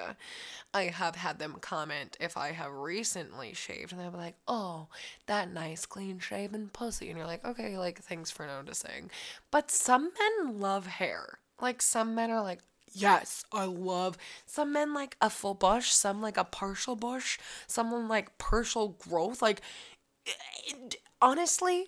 I 0.74 0.84
have 0.84 1.16
had 1.16 1.40
them 1.40 1.58
comment 1.62 2.18
if 2.20 2.38
I 2.38 2.52
have 2.52 2.72
recently 2.72 3.54
shaved, 3.54 3.92
and 3.92 4.00
they'll 4.00 4.12
be 4.12 4.18
like, 4.18 4.36
oh, 4.48 4.88
that 5.26 5.52
nice 5.52 5.86
clean 5.86 6.20
shaven 6.20 6.70
pussy. 6.72 7.10
And 7.10 7.18
you're 7.18 7.28
like, 7.28 7.44
okay, 7.46 7.78
like, 7.78 8.00
thanks 8.00 8.32
for 8.32 8.46
noticing. 8.46 9.10
But 9.52 9.72
some 9.72 10.12
men 10.20 10.60
love 10.60 10.86
hair. 10.88 11.40
Like, 11.62 11.82
some 11.82 12.16
men 12.16 12.32
are 12.32 12.42
like, 12.44 12.60
Yes, 12.92 13.46
I 13.54 13.66
love 13.66 14.18
some 14.48 14.74
men 14.74 14.96
like 14.96 15.16
a 15.22 15.30
full 15.30 15.54
bush, 15.54 15.92
some 15.92 16.24
like 16.24 16.38
a 16.38 16.44
partial 16.44 16.96
bush, 16.96 17.38
someone 17.68 18.08
like 18.08 18.40
partial 18.40 18.96
growth. 19.08 19.44
Like, 19.44 19.62
it- 20.66 20.96
honestly, 21.22 21.88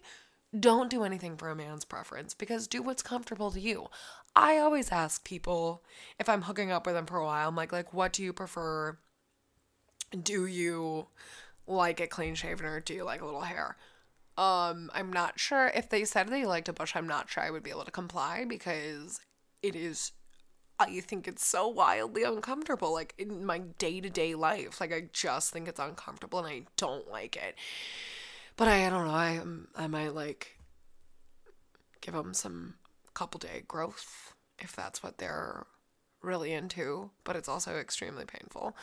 don't 0.57 0.89
do 0.89 1.03
anything 1.03 1.38
for 1.38 1.50
a 1.50 1.55
man's 1.55 1.85
preference 1.85 2.33
because 2.33 2.67
do 2.67 2.81
what's 2.81 3.01
comfortable 3.01 3.51
to 3.51 3.59
you. 3.59 3.88
I 4.35 4.57
always 4.57 4.91
ask 4.91 5.23
people 5.23 5.83
if 6.19 6.29
I'm 6.29 6.43
hooking 6.43 6.71
up 6.71 6.85
with 6.85 6.95
them 6.95 7.05
for 7.05 7.17
a 7.17 7.25
while, 7.25 7.50
I'm 7.50 7.55
like, 7.55 7.71
like, 7.71 7.93
what 7.93 8.13
do 8.13 8.23
you 8.23 8.33
prefer? 8.33 8.97
Do 10.21 10.45
you 10.45 11.07
like 11.67 12.00
it 12.00 12.09
clean 12.09 12.35
shaven 12.35 12.65
or 12.65 12.79
do 12.79 12.93
you 12.93 13.03
like 13.03 13.21
a 13.21 13.25
little 13.25 13.41
hair? 13.41 13.77
Um, 14.38 14.89
I'm 14.93 15.11
not 15.11 15.39
sure 15.39 15.67
if 15.67 15.89
they 15.89 16.05
said 16.05 16.29
they 16.29 16.45
liked 16.45 16.69
a 16.69 16.73
bush. 16.73 16.95
I'm 16.95 17.07
not 17.07 17.29
sure 17.29 17.43
I 17.43 17.51
would 17.51 17.63
be 17.63 17.69
able 17.69 17.85
to 17.85 17.91
comply 17.91 18.45
because 18.47 19.19
it 19.61 19.75
is 19.75 20.13
I 20.79 21.00
think 21.01 21.27
it's 21.27 21.45
so 21.45 21.67
wildly 21.67 22.23
uncomfortable, 22.23 22.91
like 22.91 23.13
in 23.19 23.45
my 23.45 23.59
day 23.59 24.01
to 24.01 24.09
day 24.09 24.33
life. 24.33 24.81
Like 24.81 24.91
I 24.91 25.09
just 25.13 25.51
think 25.53 25.67
it's 25.67 25.79
uncomfortable 25.79 26.39
and 26.39 26.47
I 26.47 26.63
don't 26.75 27.07
like 27.09 27.35
it. 27.35 27.55
But 28.57 28.67
I, 28.67 28.88
I 28.88 28.89
don't 28.89 29.05
know. 29.05 29.13
I 29.13 29.41
I 29.75 29.88
might 29.88 30.15
like 30.15 30.57
give 32.01 32.15
them 32.15 32.33
some 32.33 32.75
couple 33.13 33.39
day 33.39 33.63
growth 33.67 34.33
if 34.59 34.75
that's 34.75 35.01
what 35.01 35.17
they're 35.17 35.65
really 36.21 36.53
into. 36.53 37.11
But 37.23 37.35
it's 37.35 37.49
also 37.49 37.77
extremely 37.77 38.25
painful. 38.25 38.75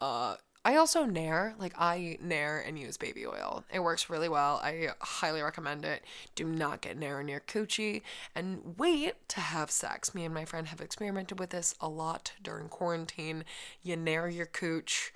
Uh, 0.00 0.36
I 0.64 0.76
also 0.76 1.04
nair, 1.04 1.54
like 1.58 1.72
I 1.76 2.18
nair 2.20 2.60
and 2.64 2.78
use 2.78 2.96
baby 2.96 3.26
oil. 3.26 3.64
It 3.72 3.80
works 3.80 4.08
really 4.08 4.28
well. 4.28 4.60
I 4.62 4.90
highly 5.00 5.42
recommend 5.42 5.84
it. 5.84 6.04
Do 6.36 6.44
not 6.44 6.82
get 6.82 6.96
nair 6.96 7.20
near 7.24 7.40
coochie 7.40 8.02
and 8.34 8.76
wait 8.78 9.28
to 9.30 9.40
have 9.40 9.72
sex. 9.72 10.14
Me 10.14 10.24
and 10.24 10.32
my 10.32 10.44
friend 10.44 10.68
have 10.68 10.80
experimented 10.80 11.40
with 11.40 11.50
this 11.50 11.74
a 11.80 11.88
lot 11.88 12.32
during 12.40 12.68
quarantine. 12.68 13.44
You 13.82 13.96
nair 13.96 14.28
your 14.28 14.46
cooch, 14.46 15.12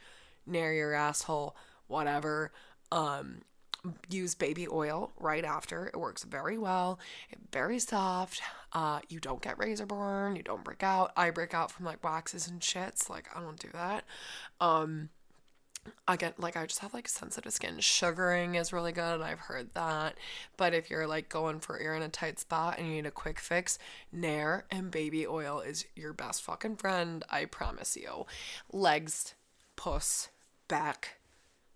nair 0.47 0.73
your 0.73 0.95
asshole, 0.95 1.55
whatever. 1.87 2.51
Um, 2.91 3.43
use 4.09 4.35
baby 4.35 4.67
oil 4.69 5.13
right 5.19 5.45
after. 5.45 5.87
It 5.87 5.97
works 5.97 6.25
very 6.25 6.59
well. 6.59 6.99
Very 7.53 7.79
soft. 7.79 8.43
Uh, 8.73 9.01
you 9.09 9.21
don't 9.21 9.43
get 9.43 9.59
razor 9.59 9.87
burn. 9.87 10.37
You 10.37 10.43
don't 10.43 10.65
break 10.65 10.83
out. 10.83 11.13
I 11.17 11.31
break 11.31 11.55
out 11.55 11.71
from 11.71 11.87
like 11.87 12.03
waxes 12.05 12.49
and 12.49 12.61
shits. 12.61 13.09
Like 13.09 13.29
I 13.35 13.41
don't 13.41 13.59
do 13.59 13.69
that. 13.73 14.05
Um, 14.61 15.11
again 16.09 16.33
like 16.39 16.57
i 16.57 16.67
just 16.67 16.81
have 16.81 16.95
like 16.95 17.09
sensitive 17.09 17.53
skin 17.53 17.79
sugaring 17.79 18.55
is 18.55 18.73
really 18.73 18.93
good 18.93 19.15
and 19.15 19.23
i've 19.23 19.41
heard 19.41 19.73
that 19.75 20.17
but 20.57 20.75
if 20.75 20.91
you're 20.91 21.07
like 21.07 21.29
going 21.29 21.61
for 21.61 21.81
you're 21.81 21.95
in 21.95 22.03
a 22.03 22.09
tight 22.09 22.39
spot 22.39 22.79
and 22.79 22.87
you 22.87 22.95
need 22.95 23.07
a 23.07 23.11
quick 23.11 23.39
fix 23.39 23.79
nair 24.13 24.65
and 24.71 24.91
baby 24.91 25.27
oil 25.27 25.61
is 25.61 25.87
your 25.95 26.13
best 26.13 26.43
fucking 26.43 26.77
friend 26.77 27.25
i 27.31 27.45
promise 27.45 27.97
you 27.97 28.27
legs 28.73 29.35
puss 29.77 30.29
back 30.69 31.19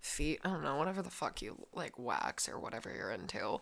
feet 0.01 0.41
i 0.45 0.49
don't 0.49 0.63
know 0.63 0.77
whatever 0.77 1.03
the 1.03 1.11
fuck 1.11 1.43
you 1.43 1.57
like 1.75 1.99
wax 1.99 2.49
or 2.49 2.59
whatever 2.59 2.93
you're 2.95 3.11
into 3.11 3.61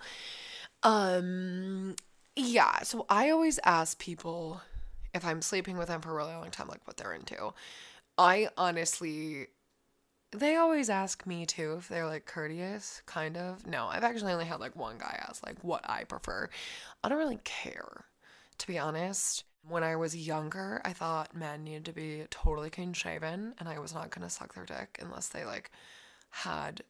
um 0.83 1.95
yeah 2.37 2.83
so 2.83 3.05
i 3.09 3.31
always 3.31 3.59
ask 3.65 3.99
people 3.99 4.61
if 5.15 5.25
i'm 5.25 5.43
sleeping 5.43 5.77
with 5.77 5.89
them 5.89 6.01
for 6.01 6.11
a 6.11 6.15
really 6.15 6.33
long 6.33 6.51
time 6.51 6.69
like 6.69 6.87
what 6.87 6.97
they're 6.97 7.15
into 7.15 7.53
i 8.17 8.49
honestly 8.57 9.49
they 10.33 10.57
always 10.57 10.91
ask 10.91 11.27
me 11.27 11.47
too 11.47 11.77
if 11.79 11.89
they're 11.89 12.07
like 12.07 12.27
courteous, 12.27 13.03
kind 13.07 13.37
of. 13.37 13.67
No, 13.67 13.87
I've 13.87 14.05
actually 14.05 14.33
only 14.33 14.45
had 14.45 14.61
like 14.61 14.77
one 14.77 14.99
guy 14.99 15.19
ask 15.27 15.45
like 15.45 15.63
what 15.63 15.89
I 15.89 16.05
prefer. 16.05 16.49
I 17.03 17.09
don't 17.09 17.19
really 17.19 17.41
care, 17.45 18.05
to 18.59 18.67
be 18.67 18.79
honest. 18.79 19.45
When 19.67 19.83
I 19.83 19.97
was 19.97 20.17
younger, 20.17 20.81
I 20.85 20.93
thought 20.93 21.35
men 21.35 21.65
needed 21.65 21.87
to 21.87 21.93
be 21.93 22.25
totally 22.31 22.71
clean 22.71 22.93
shaven, 22.93 23.55
and 23.59 23.69
I 23.69 23.79
was 23.79 23.95
not 23.95 24.11
gonna 24.11 24.31
suck 24.31 24.55
their 24.55 24.65
dick 24.65 24.99
unless 25.01 25.29
they 25.29 25.45
like 25.45 25.71
had 26.31 26.83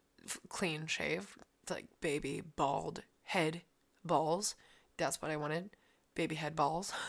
clean 0.49 0.87
shave, 0.87 1.39
like 1.71 1.87
baby 2.01 2.43
bald 2.57 3.03
head 3.25 3.63
balls. 4.05 4.55
That's 4.97 5.21
what 5.23 5.31
I 5.31 5.37
wanted, 5.37 5.71
baby 6.15 6.35
head 6.35 6.57
balls. 6.57 6.93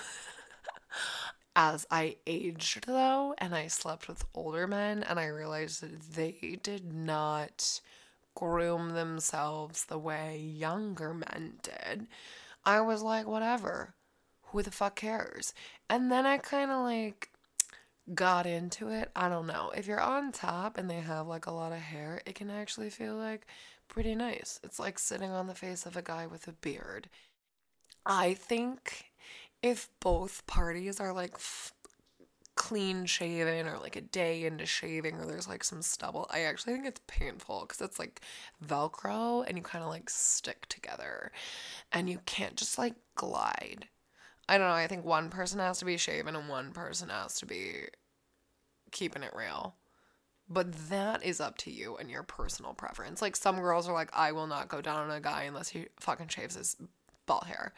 as 1.55 1.85
I 1.91 2.17
aged 2.25 2.85
though, 2.87 3.35
and 3.37 3.53
I 3.53 3.67
slept 3.67 4.07
with 4.07 4.25
older 4.33 4.67
men, 4.67 5.03
and 5.03 5.19
I 5.19 5.27
realized 5.27 5.81
that 5.81 6.13
they 6.13 6.59
did 6.61 6.93
not 6.93 7.81
groom 8.35 8.91
themselves 8.91 9.85
the 9.85 9.97
way 9.97 10.37
younger 10.37 11.13
men 11.13 11.59
did, 11.61 12.07
I 12.63 12.81
was 12.81 13.01
like, 13.01 13.27
whatever. 13.27 13.93
Who 14.43 14.61
the 14.63 14.71
fuck 14.71 14.95
cares? 14.95 15.53
And 15.89 16.11
then 16.11 16.25
I 16.25 16.37
kind 16.37 16.71
of 16.71 16.83
like 16.83 17.29
got 18.13 18.45
into 18.45 18.89
it. 18.89 19.11
I 19.15 19.29
don't 19.29 19.47
know. 19.47 19.71
If 19.75 19.87
you're 19.87 20.01
on 20.01 20.31
top 20.31 20.77
and 20.77 20.89
they 20.89 20.99
have 20.99 21.27
like 21.27 21.45
a 21.45 21.51
lot 21.51 21.71
of 21.71 21.79
hair, 21.79 22.21
it 22.25 22.35
can 22.35 22.49
actually 22.49 22.89
feel 22.89 23.15
like 23.15 23.45
pretty 23.87 24.15
nice. 24.15 24.59
It's 24.63 24.79
like 24.79 24.99
sitting 24.99 25.31
on 25.31 25.47
the 25.47 25.55
face 25.55 25.85
of 25.85 25.97
a 25.97 26.01
guy 26.01 26.27
with 26.27 26.47
a 26.47 26.53
beard. 26.53 27.09
I 28.05 28.33
think 28.33 29.11
if 29.61 29.89
both 29.99 30.45
parties 30.47 30.99
are 30.99 31.13
like 31.13 31.33
f- 31.35 31.73
clean 32.55 33.05
shaven 33.05 33.67
or 33.67 33.77
like 33.77 33.95
a 33.95 34.01
day 34.01 34.45
into 34.45 34.65
shaving 34.65 35.15
or 35.15 35.25
there's 35.25 35.47
like 35.47 35.63
some 35.63 35.81
stubble, 35.81 36.27
I 36.29 36.41
actually 36.41 36.73
think 36.73 36.85
it's 36.85 37.01
painful 37.07 37.61
because 37.61 37.81
it's 37.81 37.99
like 37.99 38.21
Velcro 38.65 39.45
and 39.47 39.57
you 39.57 39.63
kind 39.63 39.83
of 39.83 39.89
like 39.89 40.09
stick 40.09 40.65
together 40.67 41.31
and 41.91 42.09
you 42.09 42.19
can't 42.25 42.55
just 42.55 42.77
like 42.77 42.95
glide. 43.15 43.87
I 44.47 44.57
don't 44.57 44.67
know. 44.67 44.73
I 44.73 44.87
think 44.87 45.05
one 45.05 45.29
person 45.29 45.59
has 45.59 45.77
to 45.79 45.85
be 45.85 45.97
shaven 45.97 46.35
and 46.35 46.49
one 46.49 46.71
person 46.71 47.09
has 47.09 47.35
to 47.35 47.45
be 47.45 47.85
keeping 48.91 49.23
it 49.23 49.33
real. 49.35 49.75
But 50.49 50.89
that 50.89 51.23
is 51.23 51.39
up 51.39 51.57
to 51.59 51.71
you 51.71 51.95
and 51.97 52.09
your 52.09 52.23
personal 52.23 52.73
preference. 52.73 53.21
Like 53.21 53.35
some 53.35 53.59
girls 53.61 53.87
are 53.87 53.93
like, 53.93 54.09
I 54.13 54.31
will 54.31 54.47
not 54.47 54.67
go 54.67 54.81
down 54.81 55.09
on 55.09 55.15
a 55.15 55.21
guy 55.21 55.43
unless 55.43 55.69
he 55.69 55.87
fucking 55.99 56.29
shaves 56.29 56.55
his 56.55 56.75
ball 57.27 57.43
hair. 57.45 57.73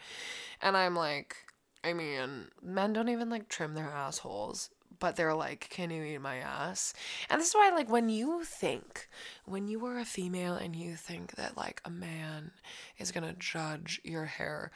And 0.62 0.78
I'm 0.78 0.96
like, 0.96 1.36
I 1.84 1.94
mean, 1.94 2.48
men 2.62 2.94
don't 2.94 3.10
even 3.10 3.30
like 3.30 3.50
trim 3.50 3.74
their 3.74 3.90
assholes, 3.90 4.70
but 5.00 5.16
they're 5.16 5.34
like, 5.34 5.68
can 5.70 5.90
you 5.90 6.04
eat 6.04 6.22
my 6.22 6.38
ass? 6.38 6.94
And 7.30 7.42
this 7.42 7.50
is 7.50 7.56
why, 7.56 7.72
like, 7.74 7.90
when 7.90 8.08
you 8.08 8.44
think, 8.44 9.10
when 9.46 9.68
you 9.68 9.86
are 9.86 10.00
a 10.00 10.06
female 10.06 10.54
and 10.54 10.76
you 10.76 10.96
think 10.96 11.36
that 11.36 11.58
like 11.58 11.82
a 11.84 11.90
man 11.90 12.52
is 12.98 13.12
gonna 13.12 13.36
judge 13.38 14.00
your 14.04 14.26
hair, 14.26 14.72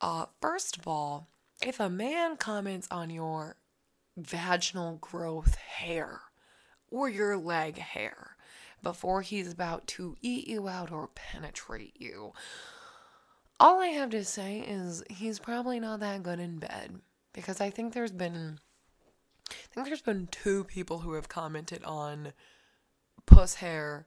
uh, 0.00 0.26
first 0.40 0.76
of 0.76 0.86
all, 0.86 1.28
if 1.64 1.80
a 1.80 1.88
man 1.88 2.36
comments 2.36 2.88
on 2.90 3.10
your 3.10 3.56
vaginal 4.26 4.96
growth 5.00 5.54
hair 5.56 6.20
or 6.90 7.08
your 7.08 7.36
leg 7.36 7.78
hair 7.78 8.36
before 8.82 9.22
he's 9.22 9.52
about 9.52 9.86
to 9.86 10.16
eat 10.20 10.46
you 10.46 10.68
out 10.68 10.90
or 10.90 11.08
penetrate 11.08 11.96
you, 11.98 12.32
all 13.60 13.80
I 13.80 13.88
have 13.88 14.10
to 14.10 14.24
say 14.24 14.60
is 14.60 15.02
he's 15.10 15.38
probably 15.38 15.80
not 15.80 16.00
that 16.00 16.22
good 16.22 16.38
in 16.38 16.58
bed 16.58 17.00
because 17.32 17.60
I 17.60 17.70
think 17.70 17.92
there's 17.92 18.12
been 18.12 18.60
I 19.50 19.54
think 19.72 19.86
there's 19.86 20.02
been 20.02 20.28
two 20.30 20.64
people 20.64 20.98
who 20.98 21.14
have 21.14 21.28
commented 21.28 21.82
on 21.84 22.32
puss 23.26 23.54
hair 23.56 24.06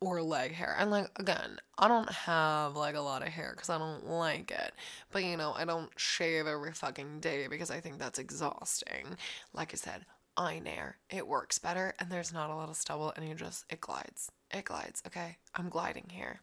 or 0.00 0.22
leg 0.22 0.52
hair. 0.52 0.76
And 0.78 0.90
like 0.90 1.10
again, 1.16 1.58
I 1.78 1.88
don't 1.88 2.10
have 2.10 2.76
like 2.76 2.94
a 2.94 3.00
lot 3.00 3.22
of 3.22 3.28
hair 3.28 3.52
because 3.54 3.70
I 3.70 3.78
don't 3.78 4.06
like 4.06 4.50
it. 4.50 4.72
But 5.10 5.24
you 5.24 5.36
know, 5.36 5.52
I 5.56 5.64
don't 5.64 5.90
shave 5.96 6.46
every 6.46 6.72
fucking 6.72 7.20
day 7.20 7.46
because 7.48 7.70
I 7.70 7.80
think 7.80 7.98
that's 7.98 8.18
exhausting. 8.18 9.16
Like 9.52 9.72
I 9.72 9.76
said, 9.76 10.04
I 10.36 10.58
nair. 10.58 10.98
It 11.08 11.26
works 11.26 11.58
better 11.58 11.94
and 11.98 12.10
there's 12.10 12.32
not 12.32 12.50
a 12.50 12.54
lot 12.54 12.68
of 12.68 12.76
stubble 12.76 13.12
and 13.16 13.26
you 13.26 13.34
just 13.34 13.64
it 13.70 13.80
glides. 13.80 14.30
It 14.52 14.64
glides, 14.64 15.02
okay? 15.06 15.38
I'm 15.54 15.68
gliding 15.68 16.06
here. 16.10 16.40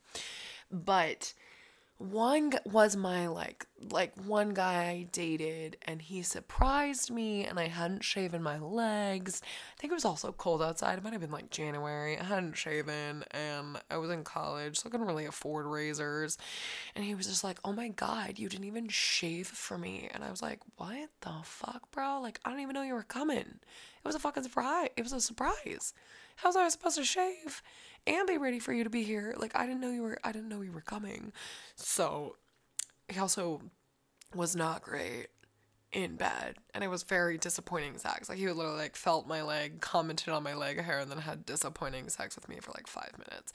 But 0.72 1.34
one 2.04 2.52
was 2.66 2.96
my 2.96 3.28
like 3.28 3.66
like 3.92 4.14
one 4.26 4.54
guy 4.54 4.90
I 4.90 5.08
dated 5.12 5.78
and 5.84 6.02
he 6.02 6.22
surprised 6.22 7.12
me 7.12 7.46
and 7.46 7.60
I 7.60 7.68
hadn't 7.68 8.04
shaven 8.04 8.44
my 8.44 8.60
legs. 8.60 9.42
I 9.44 9.80
think 9.80 9.92
it 9.92 9.96
was 9.96 10.06
also 10.06 10.32
cold 10.32 10.62
outside. 10.62 10.98
It 10.98 11.04
might 11.04 11.14
have 11.14 11.22
been 11.22 11.32
like 11.32 11.50
January. 11.50 12.18
I 12.18 12.24
hadn't 12.24 12.58
shaven 12.58 13.24
and 13.32 13.78
I 13.90 13.98
was 13.98 14.10
in 14.10 14.24
college, 14.24 14.80
so 14.80 14.88
I 14.88 14.90
couldn't 14.90 15.08
really 15.08 15.26
afford 15.26 15.66
razors. 15.66 16.38
And 16.96 17.06
he 17.06 17.16
was 17.16 17.28
just 17.28 17.44
like, 17.44 17.60
"Oh 17.64 17.74
my 17.74 17.90
god, 17.90 18.38
you 18.38 18.50
didn't 18.50 18.66
even 18.66 18.90
shave 18.90 19.48
for 19.48 19.78
me." 19.78 20.10
And 20.14 20.24
I 20.24 20.30
was 20.30 20.42
like, 20.42 20.60
"What 20.76 21.10
the 21.22 21.34
fuck, 21.44 21.90
bro? 21.92 22.20
Like 22.22 22.40
I 22.44 22.50
didn't 22.50 22.64
even 22.64 22.74
know 22.74 22.84
you 22.84 22.96
were 22.96 23.04
coming." 23.04 23.38
It 23.38 24.06
was 24.06 24.16
a 24.16 24.20
fucking 24.20 24.44
surprise. 24.44 24.90
It 24.98 25.04
was 25.04 25.14
a 25.14 25.22
surprise. 25.22 25.94
How 26.38 26.50
was 26.50 26.56
I 26.56 26.68
supposed 26.70 26.98
to 26.98 27.06
shave 27.06 27.62
and 28.06 28.28
be 28.28 28.38
ready 28.38 28.60
for 28.60 28.74
you 28.74 28.84
to 28.84 28.90
be 28.90 29.04
here? 29.04 29.36
Like 29.38 29.56
I 29.56 29.66
didn't 29.66 29.82
know 29.82 29.92
you 29.92 30.04
were 30.04 30.18
I 30.24 30.32
didn't 30.32 30.50
know 30.50 30.62
you 30.62 30.72
were 30.72 30.82
coming. 30.82 31.34
So 31.76 32.36
he 33.08 33.20
also 33.20 33.62
was 34.36 34.56
not 34.56 34.82
great 34.82 35.28
in 35.92 36.16
bed 36.16 36.56
and 36.74 36.84
it 36.84 36.90
was 36.90 37.04
very 37.04 37.38
disappointing 37.38 37.98
sex. 37.98 38.28
Like 38.30 38.40
he 38.40 38.48
would 38.48 38.56
literally 38.56 38.80
like 38.80 38.96
felt 38.96 39.28
my 39.28 39.44
leg, 39.44 39.80
commented 39.80 40.30
on 40.30 40.44
my 40.44 40.56
leg 40.56 40.82
hair, 40.82 41.00
and 41.00 41.12
then 41.12 41.20
had 41.20 41.46
disappointing 41.46 42.10
sex 42.10 42.36
with 42.36 42.50
me 42.50 42.60
for 42.62 42.72
like 42.72 42.88
five 42.88 43.12
minutes. 43.18 43.54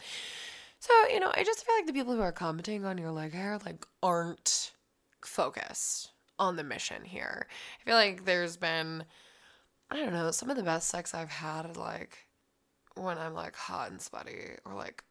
So, 0.81 0.93
you 1.13 1.19
know, 1.19 1.33
I 1.35 1.43
just 1.43 1.67
feel 1.67 1.75
like 1.75 1.87
the 1.87 1.93
people 1.93 2.15
who 2.15 2.21
are 2.21 2.33
commenting 2.33 2.85
on 2.85 2.99
your 2.99 3.11
leg 3.11 3.33
hair 3.33 3.59
like 3.65 3.85
aren't 4.03 4.73
focused 5.25 6.13
on 6.39 6.55
the 6.55 6.63
mission 6.63 7.05
here. 7.05 7.49
I 7.81 7.85
feel 7.85 7.97
like 7.97 8.25
there's 8.25 8.57
been 8.57 9.05
I 9.91 9.97
don't 9.97 10.13
know, 10.13 10.31
some 10.31 10.51
of 10.51 10.57
the 10.57 10.63
best 10.63 10.89
sex 10.89 11.15
I've 11.15 11.31
had 11.31 11.77
like 11.77 12.28
when 12.99 13.19
I'm 13.19 13.35
like 13.35 13.57
hot 13.57 13.91
and 13.91 14.01
sweaty 14.01 14.57
or 14.65 14.75
like 14.75 15.05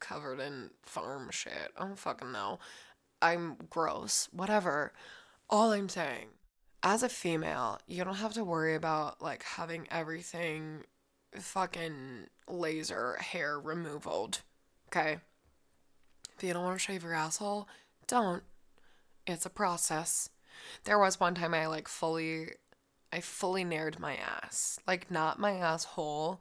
covered 0.00 0.40
in 0.40 0.70
farm 0.82 1.28
shit. 1.30 1.72
I 1.76 1.84
don't 1.84 1.98
fucking 1.98 2.32
know. 2.32 2.58
I'm 3.20 3.56
gross. 3.70 4.28
Whatever. 4.32 4.92
All 5.50 5.72
I'm 5.72 5.88
saying, 5.88 6.28
as 6.82 7.02
a 7.02 7.08
female, 7.08 7.78
you 7.86 8.04
don't 8.04 8.16
have 8.16 8.34
to 8.34 8.44
worry 8.44 8.74
about 8.74 9.22
like 9.22 9.42
having 9.42 9.86
everything 9.90 10.84
fucking 11.34 12.26
laser 12.48 13.16
hair 13.20 13.58
removaled. 13.60 14.40
Okay? 14.88 15.18
If 16.36 16.44
you 16.44 16.52
don't 16.52 16.64
want 16.64 16.76
to 16.76 16.84
shave 16.84 17.02
your 17.02 17.14
asshole, 17.14 17.68
don't. 18.06 18.42
It's 19.26 19.46
a 19.46 19.50
process. 19.50 20.28
There 20.84 20.98
was 20.98 21.18
one 21.18 21.34
time 21.34 21.54
I 21.54 21.66
like 21.66 21.88
fully 21.88 22.50
I 23.14 23.20
fully 23.20 23.64
nared 23.64 24.00
my 24.00 24.16
ass. 24.16 24.80
Like 24.88 25.08
not 25.08 25.38
my 25.38 25.52
asshole, 25.52 26.40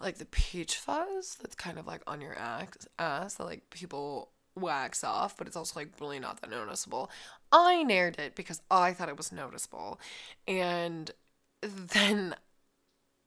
like 0.00 0.18
the 0.18 0.24
peach 0.26 0.76
fuzz 0.76 1.36
that's 1.40 1.56
kind 1.56 1.80
of 1.80 1.86
like 1.88 2.02
on 2.06 2.20
your 2.20 2.38
ass, 2.38 2.86
ass 2.96 3.34
that 3.34 3.44
like 3.44 3.68
people 3.70 4.30
wax 4.54 5.02
off, 5.02 5.36
but 5.36 5.48
it's 5.48 5.56
also 5.56 5.80
like 5.80 5.90
really 6.00 6.20
not 6.20 6.40
that 6.40 6.50
noticeable. 6.50 7.10
I 7.50 7.84
nared 7.84 8.20
it 8.20 8.36
because 8.36 8.62
I 8.70 8.92
thought 8.92 9.08
it 9.08 9.16
was 9.16 9.32
noticeable. 9.32 9.98
And 10.46 11.10
then 11.62 12.36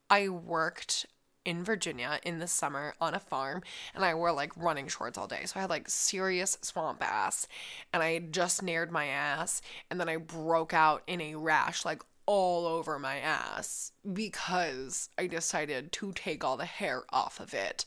I 0.10 0.30
worked 0.30 1.06
in 1.44 1.64
Virginia 1.64 2.20
in 2.24 2.40
the 2.40 2.48
summer 2.48 2.94
on 3.02 3.14
a 3.14 3.20
farm 3.20 3.62
and 3.94 4.06
I 4.06 4.14
wore 4.14 4.32
like 4.32 4.56
running 4.56 4.88
shorts 4.88 5.18
all 5.18 5.28
day. 5.28 5.42
So 5.46 5.58
I 5.58 5.62
had 5.62 5.70
like 5.70 5.90
serious 5.90 6.58
swamp 6.62 7.04
ass 7.04 7.46
and 7.92 8.02
I 8.02 8.20
just 8.20 8.64
nared 8.64 8.90
my 8.90 9.08
ass 9.08 9.62
and 9.90 10.00
then 10.00 10.08
I 10.08 10.16
broke 10.16 10.74
out 10.74 11.04
in 11.08 11.20
a 11.20 11.36
rash 11.36 11.84
like 11.84 12.04
all 12.30 12.68
over 12.68 13.00
my 13.00 13.18
ass 13.18 13.92
because 14.14 15.10
I 15.18 15.26
decided 15.26 15.92
to 15.94 16.12
take 16.12 16.44
all 16.44 16.58
the 16.58 16.66
hair 16.66 17.02
off 17.10 17.40
of 17.40 17.56
it 17.56 17.86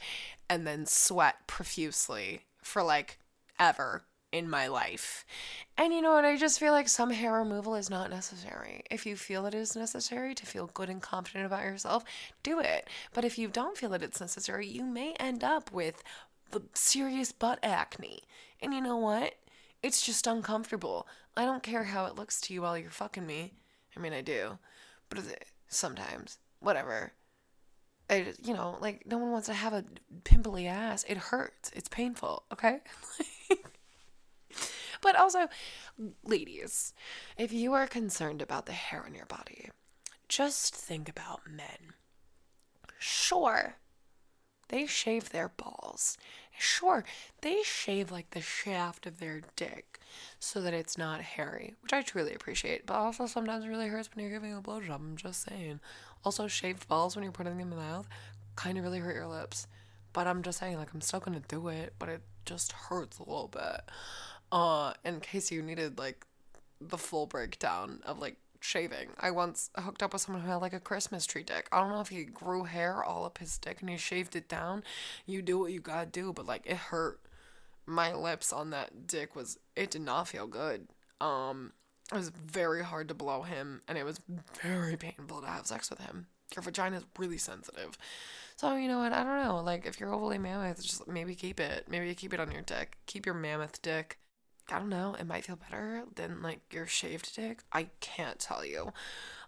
and 0.50 0.66
then 0.66 0.85
sweat 0.85 1.46
profusely 1.46 2.40
for 2.61 2.83
like 2.83 3.20
ever 3.61 4.02
in 4.33 4.50
my 4.50 4.66
life. 4.66 5.24
And 5.78 5.94
you 5.94 6.02
know 6.02 6.14
what? 6.14 6.24
I 6.24 6.37
just 6.37 6.59
feel 6.59 6.72
like 6.72 6.88
some 6.88 7.11
hair 7.11 7.35
removal 7.35 7.76
is 7.76 7.88
not 7.88 8.11
necessary. 8.11 8.83
If 8.90 9.07
you 9.07 9.14
feel 9.14 9.46
it 9.46 9.55
is 9.55 9.76
necessary 9.76 10.35
to 10.35 10.44
feel 10.44 10.70
good 10.74 10.90
and 10.90 11.00
confident 11.00 11.46
about 11.46 11.62
yourself, 11.62 12.02
do 12.42 12.59
it. 12.59 12.88
But 13.14 13.24
if 13.24 13.38
you 13.38 13.46
don't 13.46 13.78
feel 13.78 13.90
that 13.90 14.02
it's 14.02 14.20
necessary, 14.20 14.66
you 14.66 14.83
may 14.85 15.12
end 15.20 15.44
up 15.44 15.70
with 15.70 16.02
serious 16.74 17.31
butt 17.31 17.61
acne. 17.62 18.24
And 18.61 18.74
you 18.74 18.81
know 18.81 18.96
what? 18.96 19.35
It's 19.85 20.05
just 20.05 20.26
uncomfortable. 20.26 21.07
I 21.37 21.44
don't 21.44 21.62
care 21.62 21.85
how 21.85 22.07
it 22.07 22.16
looks 22.16 22.40
to 22.40 22.55
you 22.55 22.62
while 22.62 22.76
you're 22.76 22.90
fucking 22.90 23.24
me. 23.24 23.52
I 23.96 24.00
mean, 24.00 24.12
I 24.12 24.20
do. 24.20 24.59
But 25.09 25.20
sometimes, 25.68 26.38
whatever. 26.61 27.12
I, 28.11 28.35
you 28.42 28.55
know, 28.55 28.76
like 28.81 29.07
no 29.07 29.18
one 29.18 29.31
wants 29.31 29.46
to 29.46 29.55
have 29.55 29.72
a 29.72 29.85
pimply 30.24 30.66
ass. 30.66 31.05
It 31.09 31.16
hurts. 31.16 31.70
It's 31.74 31.88
painful. 31.88 32.44
Okay. 32.52 32.81
but 35.00 35.16
also, 35.16 35.48
ladies, 36.24 36.94
if 37.37 37.52
you 37.52 37.72
are 37.72 37.87
concerned 37.87 38.42
about 38.42 38.66
the 38.66 38.72
hair 38.72 39.05
on 39.05 39.14
your 39.14 39.26
body, 39.26 39.70
just 40.28 40.74
think 40.74 41.09
about 41.09 41.40
men. 41.48 41.94
Sure, 42.98 43.76
they 44.72 44.87
shave 44.87 45.30
their 45.30 45.50
balls. 45.50 46.16
Sure, 46.58 47.04
they 47.42 47.62
shave 47.62 48.11
like 48.11 48.30
the 48.30 48.40
shaft 48.40 49.06
of 49.06 49.20
their 49.20 49.42
dick 49.54 50.00
so 50.40 50.62
that 50.62 50.72
it's 50.72 50.96
not 50.96 51.20
hairy, 51.20 51.74
which 51.82 51.92
I 51.92 52.00
truly 52.00 52.35
appreciate. 52.35 52.87
But 52.87 52.94
also 52.94 53.26
sometimes 53.26 53.64
it 53.64 53.68
really 53.68 53.88
hurts 53.88 54.08
when 54.12 54.24
you're 54.24 54.32
giving 54.32 54.54
a 54.54 54.62
blowjob. 54.62 54.94
I'm 54.94 55.16
just 55.16 55.46
saying. 55.48 55.80
Also, 56.24 56.46
shaved 56.46 56.88
balls 56.88 57.14
when 57.14 57.22
you're 57.22 57.32
putting 57.32 57.52
them 57.52 57.61
in 57.61 57.70
the 57.70 57.76
mouth 57.76 58.08
kind 58.56 58.78
of 58.78 58.85
really 58.85 58.98
hurt 58.98 59.14
your 59.14 59.26
lips. 59.26 59.66
But 60.12 60.26
I'm 60.26 60.42
just 60.42 60.58
saying, 60.58 60.76
like, 60.76 60.92
I'm 60.94 61.00
still 61.00 61.20
gonna 61.20 61.42
do 61.48 61.68
it, 61.68 61.94
but 61.98 62.08
it 62.08 62.22
just 62.44 62.72
hurts 62.72 63.18
a 63.18 63.22
little 63.22 63.48
bit. 63.48 63.82
Uh, 64.50 64.94
in 65.04 65.20
case 65.20 65.50
you 65.50 65.62
needed 65.62 65.98
like 65.98 66.26
the 66.80 66.98
full 66.98 67.26
breakdown 67.26 68.00
of 68.04 68.18
like 68.18 68.37
shaving. 68.62 69.09
I 69.18 69.31
once 69.31 69.70
hooked 69.77 70.03
up 70.03 70.12
with 70.12 70.22
someone 70.22 70.42
who 70.42 70.51
had 70.51 70.57
like 70.57 70.72
a 70.72 70.81
Christmas 70.81 71.27
tree 71.27 71.42
dick. 71.42 71.68
I 71.72 71.81
don't 71.81 71.90
know 71.90 72.01
if 72.01 72.09
he 72.09 72.25
grew 72.25 72.64
hair 72.64 73.03
all 73.03 73.25
up 73.25 73.38
his 73.38 73.59
dick 73.59 73.81
and 73.81 73.90
he 73.90 73.96
shaved 73.96 74.37
it 74.37 74.48
down. 74.48 74.85
You 75.27 75.42
do 75.42 75.59
what 75.59 75.72
you 75.72 75.81
gotta 75.81 76.07
do, 76.07 76.33
but 76.33 76.46
like 76.46 76.66
it 76.66 76.77
hurt. 76.77 77.20
My 77.85 78.12
lips 78.12 78.53
on 78.53 78.70
that 78.70 79.07
dick 79.07 79.35
was 79.35 79.59
it 79.75 79.90
did 79.90 80.03
not 80.03 80.29
feel 80.29 80.46
good. 80.46 80.88
Um 81.20 81.72
it 82.12 82.16
was 82.16 82.31
very 82.31 82.83
hard 82.83 83.09
to 83.09 83.14
blow 83.14 83.42
him 83.42 83.81
and 83.88 83.96
it 83.98 84.05
was 84.05 84.20
very 84.62 84.96
painful 84.96 85.40
to 85.40 85.46
have 85.46 85.66
sex 85.66 85.90
with 85.90 86.01
him. 86.01 86.27
Your 86.55 86.62
vagina 86.62 86.98
is 86.98 87.05
really 87.18 87.38
sensitive. 87.38 87.96
So 88.57 88.77
you 88.77 88.87
know 88.87 88.98
what, 88.98 89.12
I 89.12 89.25
don't 89.25 89.42
know. 89.44 89.61
Like 89.61 89.87
if 89.87 89.98
you're 89.98 90.14
overly 90.14 90.38
mammoth, 90.38 90.83
just 90.83 91.09
maybe 91.09 91.35
keep 91.35 91.59
it. 91.59 91.87
Maybe 91.88 92.14
keep 92.14 92.33
it 92.33 92.40
on 92.40 92.53
your 92.53 92.62
dick. 92.62 92.98
Keep 93.07 93.27
your 93.27 93.35
mammoth 93.35 93.83
dick. 93.83 94.18
I 94.70 94.79
don't 94.79 94.88
know, 94.88 95.16
it 95.18 95.27
might 95.27 95.44
feel 95.44 95.57
better 95.57 96.05
than 96.14 96.42
like 96.42 96.61
your 96.72 96.87
shaved 96.87 97.35
dick. 97.35 97.62
I 97.72 97.88
can't 98.01 98.38
tell 98.38 98.64
you. 98.64 98.92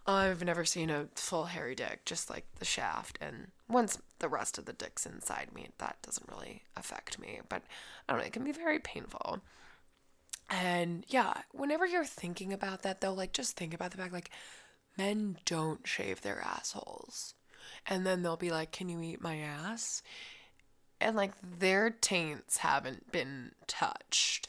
I've 0.06 0.44
never 0.44 0.66
seen 0.66 0.90
a 0.90 1.08
full 1.14 1.46
hairy 1.46 1.74
dick, 1.74 2.04
just 2.04 2.28
like 2.28 2.44
the 2.58 2.64
shaft. 2.64 3.18
And 3.22 3.48
once 3.68 3.98
the 4.18 4.28
rest 4.28 4.58
of 4.58 4.66
the 4.66 4.74
dick's 4.74 5.06
inside 5.06 5.54
me, 5.54 5.68
that 5.78 5.96
doesn't 6.02 6.28
really 6.28 6.62
affect 6.76 7.18
me. 7.18 7.40
But 7.48 7.62
I 8.08 8.12
don't 8.12 8.20
know, 8.20 8.26
it 8.26 8.32
can 8.32 8.44
be 8.44 8.52
very 8.52 8.78
painful. 8.78 9.40
And 10.50 11.04
yeah, 11.08 11.32
whenever 11.52 11.86
you're 11.86 12.04
thinking 12.04 12.52
about 12.52 12.82
that 12.82 13.00
though, 13.00 13.14
like 13.14 13.32
just 13.32 13.56
think 13.56 13.72
about 13.72 13.92
the 13.92 13.96
fact 13.96 14.12
like 14.12 14.30
men 14.98 15.38
don't 15.46 15.86
shave 15.86 16.20
their 16.20 16.40
assholes. 16.40 17.34
And 17.86 18.06
then 18.06 18.22
they'll 18.22 18.36
be 18.36 18.50
like, 18.50 18.72
Can 18.72 18.88
you 18.88 19.00
eat 19.00 19.22
my 19.22 19.38
ass? 19.38 20.02
And 21.00 21.16
like 21.16 21.32
their 21.58 21.90
taints 21.90 22.58
haven't 22.58 23.10
been 23.10 23.52
touched. 23.66 24.48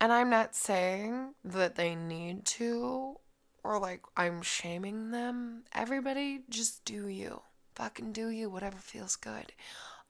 And 0.00 0.12
I'm 0.12 0.30
not 0.30 0.54
saying 0.54 1.34
that 1.44 1.76
they 1.76 1.94
need 1.94 2.44
to 2.46 3.16
or 3.64 3.78
like 3.78 4.02
I'm 4.16 4.42
shaming 4.42 5.10
them. 5.10 5.64
Everybody 5.74 6.42
just 6.48 6.84
do 6.84 7.08
you. 7.08 7.42
Fucking 7.74 8.12
do 8.12 8.28
you, 8.28 8.48
whatever 8.48 8.78
feels 8.78 9.16
good. 9.16 9.52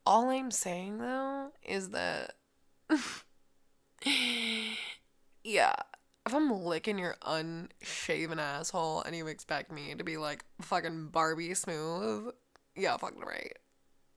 All 0.05 0.29
I'm 0.29 0.51
saying 0.51 0.99
though 0.99 1.53
is 1.65 1.91
that 1.91 2.35
yeah, 5.45 5.75
if 6.27 6.35
I'm 6.35 6.65
licking 6.65 6.99
your 6.99 7.17
unshaven 7.25 8.39
asshole 8.39 9.03
and 9.03 9.17
you 9.17 9.27
expect 9.27 9.73
me 9.73 9.95
to 9.95 10.05
be 10.05 10.17
like 10.17 10.45
fucking 10.61 11.09
Barbie 11.09 11.55
smooth, 11.55 12.33
yeah, 12.75 12.97
fucking 12.97 13.21
right. 13.21 13.57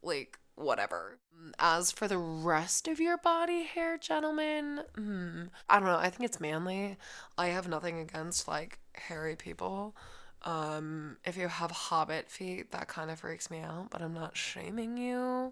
Like, 0.01 0.39
whatever. 0.59 1.19
As 1.57 1.91
for 1.91 2.07
the 2.07 2.17
rest 2.17 2.87
of 2.87 2.99
your 2.99 3.17
body 3.17 3.63
hair, 3.63 3.97
gentlemen, 3.97 4.81
hmm, 4.95 5.43
I 5.69 5.79
don't 5.79 5.87
know. 5.87 5.97
I 5.97 6.09
think 6.09 6.29
it's 6.29 6.39
manly. 6.39 6.97
I 7.37 7.47
have 7.47 7.67
nothing 7.67 7.99
against 7.99 8.47
like 8.47 8.79
hairy 8.93 9.35
people, 9.35 9.95
Um, 10.43 11.17
if 11.25 11.35
you 11.37 11.47
have 11.47 11.71
hobbit 11.71 12.29
feet, 12.29 12.71
that 12.71 12.87
kind 12.87 13.11
of 13.11 13.19
freaks 13.19 13.51
me 13.51 13.59
out, 13.59 13.89
but 13.89 14.01
I'm 14.01 14.13
not 14.13 14.37
shaming 14.37 14.97
you. 14.97 15.51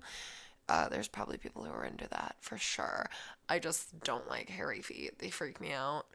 Uh, 0.70 0.90
there's 0.90 1.08
probably 1.08 1.38
people 1.38 1.64
who 1.64 1.72
are 1.72 1.86
into 1.86 2.08
that 2.10 2.36
for 2.42 2.58
sure. 2.58 3.10
I 3.50 3.60
just 3.60 4.00
don't 4.04 4.28
like 4.30 4.50
hairy 4.50 4.82
feet. 4.82 5.20
They 5.20 5.30
freak 5.30 5.60
me 5.62 5.74
out. 5.74 6.06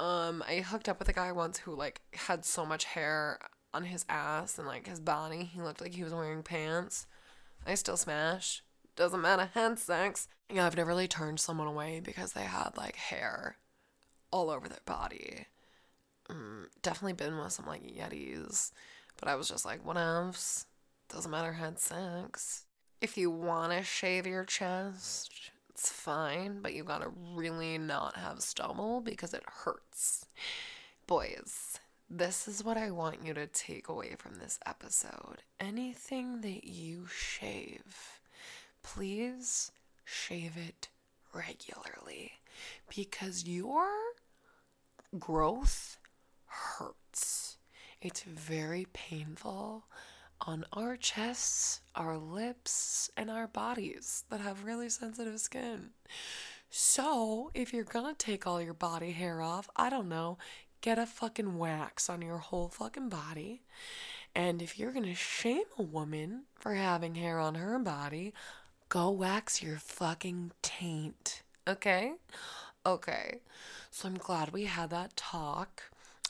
Um, 0.00 0.44
I 0.48 0.56
hooked 0.60 0.88
up 0.88 0.98
with 0.98 1.08
a 1.08 1.12
guy 1.12 1.32
once 1.32 1.58
who 1.58 1.74
like 1.74 2.00
had 2.14 2.44
so 2.44 2.64
much 2.66 2.84
hair 2.84 3.38
on 3.74 3.84
his 3.84 4.04
ass 4.08 4.58
and 4.58 4.66
like 4.66 4.86
his 4.86 5.00
body. 5.00 5.44
He 5.44 5.60
looked 5.60 5.80
like 5.80 5.94
he 5.94 6.04
was 6.04 6.14
wearing 6.14 6.42
pants. 6.42 7.06
I 7.68 7.74
still 7.74 7.98
smash. 7.98 8.62
Doesn't 8.96 9.20
matter. 9.20 9.50
Hand 9.52 9.78
sex. 9.78 10.26
Yeah, 10.50 10.66
I've 10.66 10.76
never 10.76 10.88
really 10.88 11.06
turned 11.06 11.38
someone 11.38 11.66
away 11.66 12.00
because 12.02 12.32
they 12.32 12.44
had 12.44 12.70
like 12.78 12.96
hair 12.96 13.58
all 14.30 14.48
over 14.48 14.70
their 14.70 14.78
body. 14.86 15.44
Mm, 16.30 16.64
definitely 16.80 17.12
been 17.12 17.36
with 17.36 17.52
some 17.52 17.66
like 17.66 17.82
Yetis, 17.82 18.72
but 19.18 19.28
I 19.28 19.34
was 19.34 19.50
just 19.50 19.66
like, 19.66 19.84
what 19.84 19.98
else? 19.98 20.64
Doesn't 21.10 21.30
matter. 21.30 21.52
Had 21.52 21.78
sex. 21.78 22.64
If 23.02 23.18
you 23.18 23.30
want 23.30 23.72
to 23.72 23.82
shave 23.82 24.26
your 24.26 24.44
chest, 24.44 25.50
it's 25.68 25.92
fine, 25.92 26.60
but 26.62 26.72
you 26.72 26.84
gotta 26.84 27.10
really 27.34 27.76
not 27.76 28.16
have 28.16 28.40
stubble 28.40 29.02
because 29.02 29.34
it 29.34 29.44
hurts. 29.46 30.24
Boys, 31.06 31.67
this 32.10 32.48
is 32.48 32.64
what 32.64 32.76
I 32.76 32.90
want 32.90 33.24
you 33.24 33.34
to 33.34 33.46
take 33.46 33.88
away 33.88 34.14
from 34.18 34.36
this 34.36 34.58
episode. 34.64 35.42
Anything 35.60 36.40
that 36.40 36.64
you 36.64 37.06
shave, 37.06 38.20
please 38.82 39.72
shave 40.04 40.56
it 40.56 40.88
regularly 41.34 42.32
because 42.94 43.44
your 43.44 43.88
growth 45.18 45.98
hurts. 46.46 47.58
It's 48.00 48.22
very 48.22 48.86
painful 48.92 49.84
on 50.40 50.64
our 50.72 50.96
chests, 50.96 51.80
our 51.94 52.16
lips, 52.16 53.10
and 53.16 53.30
our 53.30 53.48
bodies 53.48 54.24
that 54.30 54.40
have 54.40 54.64
really 54.64 54.88
sensitive 54.88 55.40
skin. 55.40 55.90
So, 56.70 57.50
if 57.54 57.72
you're 57.72 57.84
gonna 57.84 58.14
take 58.14 58.46
all 58.46 58.60
your 58.60 58.74
body 58.74 59.12
hair 59.12 59.40
off, 59.42 59.68
I 59.74 59.90
don't 59.90 60.08
know, 60.08 60.38
get 60.80 60.98
a 60.98 61.06
fucking 61.06 61.58
wax 61.58 62.08
on 62.08 62.22
your 62.22 62.38
whole 62.38 62.68
fucking 62.68 63.08
body. 63.08 63.62
And 64.34 64.62
if 64.62 64.78
you're 64.78 64.92
gonna 64.92 65.14
shame 65.14 65.64
a 65.78 65.82
woman 65.82 66.44
for 66.54 66.74
having 66.74 67.14
hair 67.14 67.38
on 67.38 67.56
her 67.56 67.78
body, 67.78 68.32
go 68.88 69.10
wax 69.10 69.62
your 69.62 69.78
fucking 69.78 70.52
taint. 70.62 71.42
Okay? 71.66 72.14
Okay. 72.86 73.40
So 73.90 74.08
I'm 74.08 74.16
glad 74.16 74.52
we 74.52 74.64
had 74.64 74.90
that 74.90 75.16
talk. 75.16 75.82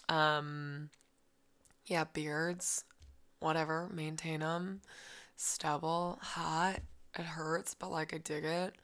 Um 0.08 0.90
yeah, 1.86 2.04
beards, 2.04 2.84
whatever, 3.40 3.88
maintain 3.92 4.40
them. 4.40 4.82
Stubble, 5.36 6.18
hot. 6.20 6.80
It 7.18 7.24
hurts, 7.24 7.74
but 7.74 7.90
like 7.90 8.14
I 8.14 8.18
dig 8.18 8.44
it. 8.44 8.74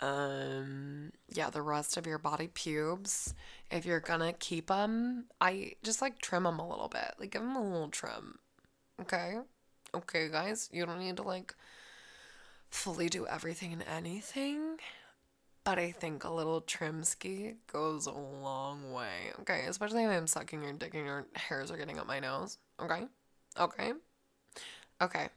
Um, 0.00 1.12
yeah, 1.32 1.50
the 1.50 1.62
rest 1.62 1.96
of 1.96 2.06
your 2.06 2.18
body 2.18 2.48
pubes. 2.48 3.34
If 3.70 3.86
you're 3.86 4.00
gonna 4.00 4.32
keep 4.32 4.66
them, 4.66 5.26
I 5.40 5.72
just 5.82 6.02
like 6.02 6.18
trim 6.18 6.44
them 6.44 6.58
a 6.58 6.68
little 6.68 6.88
bit. 6.88 7.14
Like 7.18 7.30
give 7.30 7.42
them 7.42 7.56
a 7.56 7.62
little 7.62 7.88
trim. 7.88 8.38
Okay? 9.00 9.38
Okay, 9.94 10.28
guys, 10.28 10.68
you 10.72 10.84
don't 10.84 10.98
need 10.98 11.16
to 11.18 11.22
like 11.22 11.54
fully 12.70 13.08
do 13.08 13.26
everything 13.26 13.72
and 13.72 13.84
anything. 13.88 14.78
But 15.62 15.78
I 15.78 15.92
think 15.92 16.24
a 16.24 16.30
little 16.30 16.60
trim 16.60 17.04
ski 17.04 17.54
goes 17.72 18.06
a 18.06 18.12
long 18.12 18.92
way. 18.92 19.32
Okay, 19.40 19.64
especially 19.66 20.04
if 20.04 20.10
I'm 20.10 20.26
sucking 20.26 20.62
or 20.64 20.72
digging 20.74 21.08
or 21.08 21.26
hairs 21.34 21.70
are 21.70 21.78
getting 21.78 21.98
up 21.98 22.06
my 22.06 22.20
nose. 22.20 22.58
Okay? 22.80 23.04
Okay? 23.58 23.92
Okay. 25.00 25.28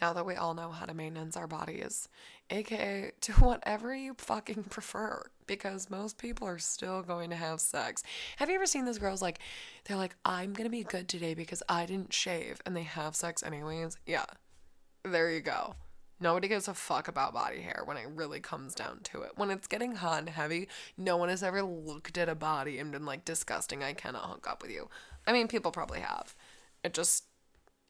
Now 0.00 0.12
that 0.12 0.26
we 0.26 0.34
all 0.34 0.54
know 0.54 0.70
how 0.70 0.84
to 0.84 0.94
maintenance 0.94 1.36
our 1.36 1.46
bodies, 1.46 2.08
aka 2.50 3.12
to 3.22 3.32
whatever 3.40 3.94
you 3.94 4.14
fucking 4.18 4.64
prefer, 4.64 5.30
because 5.46 5.90
most 5.90 6.18
people 6.18 6.46
are 6.46 6.58
still 6.58 7.02
going 7.02 7.30
to 7.30 7.36
have 7.36 7.60
sex. 7.60 8.02
Have 8.36 8.48
you 8.48 8.56
ever 8.56 8.66
seen 8.66 8.84
those 8.84 8.98
girls 8.98 9.22
like, 9.22 9.38
they're 9.84 9.96
like, 9.96 10.16
I'm 10.24 10.52
gonna 10.52 10.70
be 10.70 10.84
good 10.84 11.08
today 11.08 11.34
because 11.34 11.62
I 11.68 11.86
didn't 11.86 12.12
shave, 12.12 12.60
and 12.66 12.76
they 12.76 12.82
have 12.82 13.16
sex 13.16 13.42
anyways? 13.42 13.96
Yeah. 14.06 14.26
There 15.04 15.30
you 15.30 15.40
go. 15.40 15.74
Nobody 16.18 16.48
gives 16.48 16.66
a 16.66 16.74
fuck 16.74 17.08
about 17.08 17.34
body 17.34 17.60
hair 17.60 17.82
when 17.84 17.98
it 17.98 18.08
really 18.08 18.40
comes 18.40 18.74
down 18.74 19.00
to 19.04 19.20
it. 19.22 19.32
When 19.36 19.50
it's 19.50 19.66
getting 19.66 19.96
hot 19.96 20.20
and 20.20 20.30
heavy, 20.30 20.68
no 20.96 21.16
one 21.18 21.28
has 21.28 21.42
ever 21.42 21.62
looked 21.62 22.16
at 22.16 22.28
a 22.28 22.34
body 22.34 22.78
and 22.78 22.90
been 22.90 23.04
like, 23.04 23.24
disgusting, 23.24 23.84
I 23.84 23.92
cannot 23.92 24.24
hook 24.24 24.46
up 24.48 24.62
with 24.62 24.70
you. 24.70 24.88
I 25.26 25.32
mean, 25.32 25.46
people 25.46 25.72
probably 25.72 26.00
have. 26.00 26.34
It 26.82 26.94
just, 26.94 27.24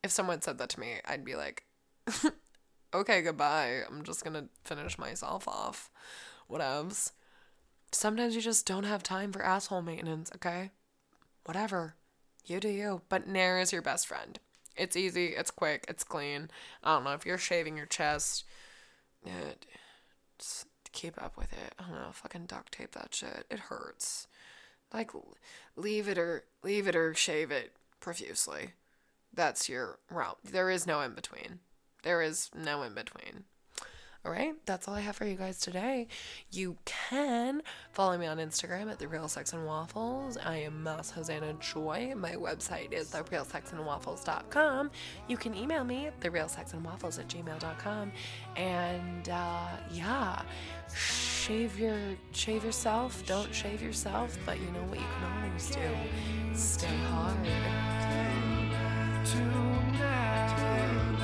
if 0.02 0.10
someone 0.10 0.42
said 0.42 0.58
that 0.58 0.70
to 0.70 0.80
me, 0.80 0.94
I'd 1.04 1.24
be 1.24 1.36
like, 1.36 1.65
okay, 2.94 3.22
goodbye. 3.22 3.80
I'm 3.88 4.02
just 4.04 4.24
gonna 4.24 4.46
finish 4.64 4.98
myself 4.98 5.46
off. 5.48 5.90
Whatevs. 6.50 7.12
Sometimes 7.92 8.34
you 8.34 8.42
just 8.42 8.66
don't 8.66 8.84
have 8.84 9.02
time 9.02 9.32
for 9.32 9.42
asshole 9.42 9.82
maintenance, 9.82 10.30
okay? 10.34 10.70
Whatever. 11.44 11.94
You 12.44 12.60
do 12.60 12.68
you. 12.68 13.02
But 13.08 13.26
Nair 13.26 13.58
is 13.58 13.72
your 13.72 13.82
best 13.82 14.06
friend. 14.06 14.38
It's 14.76 14.96
easy, 14.96 15.28
it's 15.28 15.50
quick, 15.50 15.84
it's 15.88 16.04
clean. 16.04 16.50
I 16.84 16.94
don't 16.94 17.04
know 17.04 17.14
if 17.14 17.24
you're 17.24 17.38
shaving 17.38 17.76
your 17.76 17.86
chest, 17.86 18.44
yeah, 19.24 19.54
just 20.38 20.66
keep 20.92 21.20
up 21.22 21.36
with 21.36 21.52
it. 21.52 21.74
I 21.78 21.82
don't 21.82 21.92
know, 21.92 22.12
fucking 22.12 22.46
duct 22.46 22.72
tape 22.72 22.92
that 22.92 23.14
shit. 23.14 23.46
It 23.50 23.58
hurts. 23.58 24.28
Like 24.92 25.10
leave 25.76 26.08
it 26.08 26.18
or 26.18 26.44
leave 26.62 26.86
it 26.86 26.94
or 26.94 27.14
shave 27.14 27.50
it 27.50 27.72
profusely. 28.00 28.72
That's 29.32 29.68
your 29.68 29.98
route. 30.10 30.38
There 30.44 30.70
is 30.70 30.86
no 30.86 31.00
in 31.00 31.14
between. 31.14 31.60
There 32.06 32.22
is 32.22 32.50
no 32.54 32.84
in 32.84 32.94
between. 32.94 33.42
All 34.24 34.30
right, 34.30 34.54
that's 34.64 34.86
all 34.86 34.94
I 34.94 35.00
have 35.00 35.16
for 35.16 35.24
you 35.24 35.34
guys 35.34 35.58
today. 35.58 36.06
You 36.52 36.76
can 36.84 37.62
follow 37.90 38.16
me 38.16 38.26
on 38.26 38.38
Instagram 38.38 38.88
at 38.92 39.00
the 39.00 39.08
Real 39.08 39.26
Sex 39.26 39.52
and 39.52 39.66
Waffles. 39.66 40.36
I 40.36 40.58
am 40.58 40.84
Mas 40.84 41.10
Hosanna 41.10 41.54
Joy. 41.54 42.14
My 42.16 42.34
website 42.34 42.92
is 42.92 43.10
therealsexandwaffles.com. 43.10 44.92
You 45.26 45.36
can 45.36 45.56
email 45.56 45.82
me 45.82 46.06
at 46.06 46.20
therealsexandwaffles 46.20 47.18
at 47.18 47.26
gmail.com. 47.26 48.12
And 48.54 49.28
uh, 49.28 49.66
yeah, 49.90 50.42
shave 50.96 51.76
your 51.76 51.98
shave 52.30 52.64
yourself. 52.64 53.26
Don't 53.26 53.52
shave 53.52 53.82
yourself, 53.82 54.38
but 54.46 54.60
you 54.60 54.70
know 54.70 54.84
what 54.84 55.00
you 55.00 55.06
can 55.18 55.44
always 55.44 55.70
do. 55.70 55.80
Stay 56.54 56.86
hard. 57.10 57.36
to 59.26 61.15